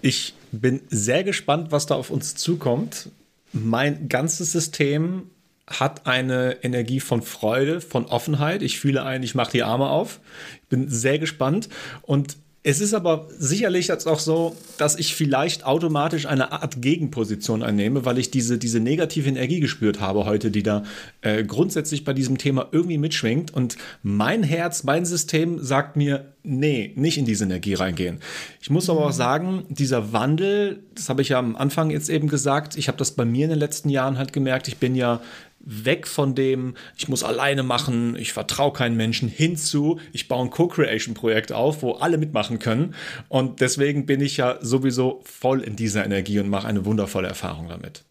ich 0.00 0.34
bin 0.50 0.80
sehr 0.88 1.24
gespannt, 1.24 1.72
was 1.72 1.84
da 1.84 1.94
auf 1.94 2.10
uns 2.10 2.34
zukommt. 2.36 3.10
Mein 3.52 4.08
ganzes 4.08 4.50
System 4.50 5.30
hat 5.66 6.06
eine 6.06 6.62
Energie 6.62 7.00
von 7.00 7.20
Freude, 7.20 7.82
von 7.82 8.06
Offenheit. 8.06 8.62
Ich 8.62 8.78
fühle 8.78 9.04
ein, 9.04 9.22
ich 9.22 9.34
mache 9.34 9.52
die 9.52 9.62
Arme 9.62 9.90
auf. 9.90 10.20
Ich 10.62 10.68
bin 10.68 10.88
sehr 10.88 11.18
gespannt 11.18 11.68
und 12.00 12.38
es 12.66 12.80
ist 12.80 12.94
aber 12.94 13.28
sicherlich 13.38 13.88
jetzt 13.88 14.08
auch 14.08 14.18
so, 14.18 14.56
dass 14.78 14.96
ich 14.96 15.14
vielleicht 15.14 15.66
automatisch 15.66 16.24
eine 16.24 16.50
Art 16.50 16.80
Gegenposition 16.80 17.62
einnehme, 17.62 18.06
weil 18.06 18.16
ich 18.16 18.30
diese, 18.30 18.56
diese 18.56 18.80
negative 18.80 19.28
Energie 19.28 19.60
gespürt 19.60 20.00
habe 20.00 20.24
heute, 20.24 20.50
die 20.50 20.62
da 20.62 20.82
äh, 21.20 21.44
grundsätzlich 21.44 22.04
bei 22.04 22.14
diesem 22.14 22.38
Thema 22.38 22.66
irgendwie 22.72 22.96
mitschwingt. 22.96 23.52
Und 23.52 23.76
mein 24.02 24.42
Herz, 24.42 24.82
mein 24.82 25.04
System 25.04 25.62
sagt 25.62 25.96
mir, 25.96 26.32
nee, 26.42 26.94
nicht 26.96 27.18
in 27.18 27.26
diese 27.26 27.44
Energie 27.44 27.74
reingehen. 27.74 28.20
Ich 28.62 28.70
muss 28.70 28.88
aber 28.88 29.04
auch 29.04 29.12
sagen, 29.12 29.66
dieser 29.68 30.14
Wandel, 30.14 30.84
das 30.94 31.10
habe 31.10 31.20
ich 31.20 31.28
ja 31.28 31.38
am 31.38 31.56
Anfang 31.56 31.90
jetzt 31.90 32.08
eben 32.08 32.28
gesagt, 32.28 32.78
ich 32.78 32.88
habe 32.88 32.96
das 32.96 33.10
bei 33.10 33.26
mir 33.26 33.44
in 33.44 33.50
den 33.50 33.58
letzten 33.58 33.90
Jahren 33.90 34.16
halt 34.16 34.32
gemerkt, 34.32 34.68
ich 34.68 34.78
bin 34.78 34.94
ja 34.94 35.20
weg 35.64 36.06
von 36.06 36.34
dem, 36.34 36.74
ich 36.96 37.08
muss 37.08 37.24
alleine 37.24 37.62
machen, 37.62 38.16
ich 38.16 38.32
vertraue 38.32 38.72
keinen 38.72 38.96
Menschen, 38.96 39.28
hinzu, 39.28 39.98
ich 40.12 40.28
baue 40.28 40.46
ein 40.46 40.50
Co-Creation-Projekt 40.50 41.52
auf, 41.52 41.82
wo 41.82 41.92
alle 41.92 42.18
mitmachen 42.18 42.58
können. 42.58 42.94
Und 43.28 43.60
deswegen 43.60 44.06
bin 44.06 44.20
ich 44.20 44.36
ja 44.36 44.58
sowieso 44.60 45.22
voll 45.24 45.60
in 45.60 45.76
dieser 45.76 46.04
Energie 46.04 46.38
und 46.38 46.48
mache 46.48 46.68
eine 46.68 46.84
wundervolle 46.84 47.28
Erfahrung 47.28 47.68
damit. 47.68 48.04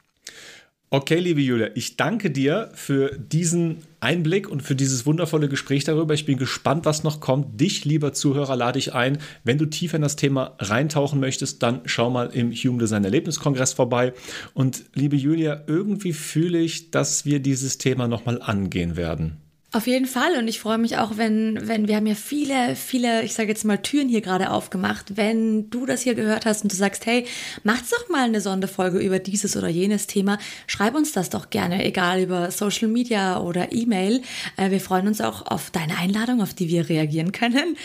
Okay, 0.96 1.18
liebe 1.18 1.42
Julia, 1.42 1.70
ich 1.74 1.98
danke 1.98 2.30
dir 2.30 2.70
für 2.76 3.18
diesen 3.18 3.78
Einblick 4.00 4.48
und 4.48 4.62
für 4.62 4.76
dieses 4.76 5.08
wundervolle 5.08 5.50
Gespräch 5.50 5.86
darüber. 5.86 6.14
Ich 6.14 6.28
bin 6.28 6.38
gespannt, 6.38 6.86
was 6.86 7.04
noch 7.04 7.20
kommt. 7.20 7.60
Dich, 7.60 7.84
lieber 7.84 8.14
Zuhörer, 8.14 8.56
lade 8.56 8.78
ich 8.78 8.94
ein. 8.94 9.18
Wenn 9.44 9.58
du 9.58 9.66
tiefer 9.66 9.96
in 9.96 10.04
das 10.04 10.18
Thema 10.18 10.56
reintauchen 10.60 11.20
möchtest, 11.20 11.64
dann 11.64 11.82
schau 11.86 12.12
mal 12.12 12.28
im 12.28 12.52
Human 12.52 12.78
Design 12.78 13.06
Erlebniskongress 13.06 13.74
vorbei. 13.74 14.14
Und 14.54 14.84
liebe 14.94 15.16
Julia, 15.16 15.64
irgendwie 15.66 16.14
fühle 16.14 16.60
ich, 16.60 16.92
dass 16.92 17.26
wir 17.26 17.40
dieses 17.40 17.80
Thema 17.80 18.08
nochmal 18.08 18.40
angehen 18.40 18.96
werden. 18.96 19.43
Auf 19.74 19.88
jeden 19.88 20.06
Fall 20.06 20.38
und 20.38 20.48
ich 20.48 20.60
freue 20.60 20.78
mich 20.78 20.98
auch, 20.98 21.18
wenn, 21.18 21.68
wenn 21.68 21.88
wir 21.88 21.96
haben 21.96 22.06
ja 22.06 22.14
viele, 22.14 22.76
viele, 22.76 23.24
ich 23.24 23.34
sage 23.34 23.50
jetzt 23.50 23.66
mal 23.66 23.80
Türen 23.80 24.08
hier 24.08 24.22
gerade 24.22 24.52
aufgemacht. 24.52 25.18
Wenn 25.18 25.72
du 25.72 25.88
das 25.88 26.02
hier 26.02 26.14
gehört 26.14 26.46
hast 26.46 26.62
und 26.62 26.72
du 26.72 26.76
sagst, 26.76 27.08
hey, 27.08 27.26
macht's 27.64 27.90
doch 27.90 28.08
mal 28.08 28.26
eine 28.26 28.40
Sonderfolge 28.40 29.00
über 29.00 29.18
dieses 29.18 29.58
oder 29.58 29.70
jenes 29.70 30.06
Thema, 30.06 30.38
schreib 30.68 30.94
uns 30.94 31.12
das 31.12 31.32
doch 31.32 31.50
gerne, 31.50 31.84
egal 31.84 32.22
über 32.22 32.52
Social 32.52 32.88
Media 32.88 33.40
oder 33.40 33.72
E-Mail. 33.72 34.22
Äh, 34.58 34.70
wir 34.70 34.80
freuen 34.80 35.08
uns 35.08 35.22
auch 35.22 35.48
auf 35.48 35.72
deine 35.72 35.98
Einladung, 35.98 36.44
auf 36.44 36.54
die 36.54 36.70
wir 36.70 36.88
reagieren 36.88 37.32
können. 37.32 37.76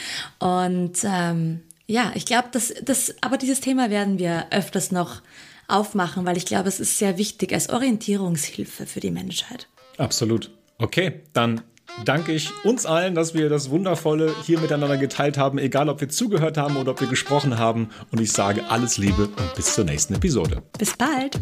Und 0.40 0.98
ähm, 1.04 1.60
ja, 1.86 2.12
ich 2.14 2.26
glaube, 2.26 2.48
das, 2.52 2.74
das, 2.82 3.14
aber 3.22 3.38
dieses 3.38 3.60
Thema 3.60 3.88
werden 3.88 4.18
wir 4.18 4.48
öfters 4.50 4.92
noch 4.92 5.22
aufmachen, 5.68 6.26
weil 6.26 6.36
ich 6.36 6.44
glaube, 6.44 6.68
es 6.68 6.80
ist 6.80 6.98
sehr 6.98 7.16
wichtig 7.16 7.54
als 7.54 7.70
Orientierungshilfe 7.70 8.84
für 8.84 9.00
die 9.00 9.10
Menschheit. 9.10 9.68
Absolut. 9.96 10.50
Okay, 10.76 11.22
dann 11.32 11.62
danke 12.04 12.32
ich 12.32 12.50
uns 12.64 12.86
allen, 12.86 13.14
dass 13.14 13.34
wir 13.34 13.48
das 13.48 13.70
Wundervolle 13.70 14.34
hier 14.44 14.58
miteinander 14.60 14.96
geteilt 14.96 15.38
haben, 15.38 15.58
egal 15.58 15.88
ob 15.88 16.00
wir 16.00 16.08
zugehört 16.08 16.56
haben 16.56 16.76
oder 16.76 16.92
ob 16.92 17.00
wir 17.00 17.08
gesprochen 17.08 17.58
haben. 17.58 17.90
Und 18.10 18.20
ich 18.20 18.32
sage 18.32 18.68
alles 18.68 18.98
Liebe 18.98 19.24
und 19.24 19.54
bis 19.54 19.74
zur 19.74 19.84
nächsten 19.84 20.14
Episode. 20.14 20.62
Bis 20.78 20.96
bald. 20.96 21.40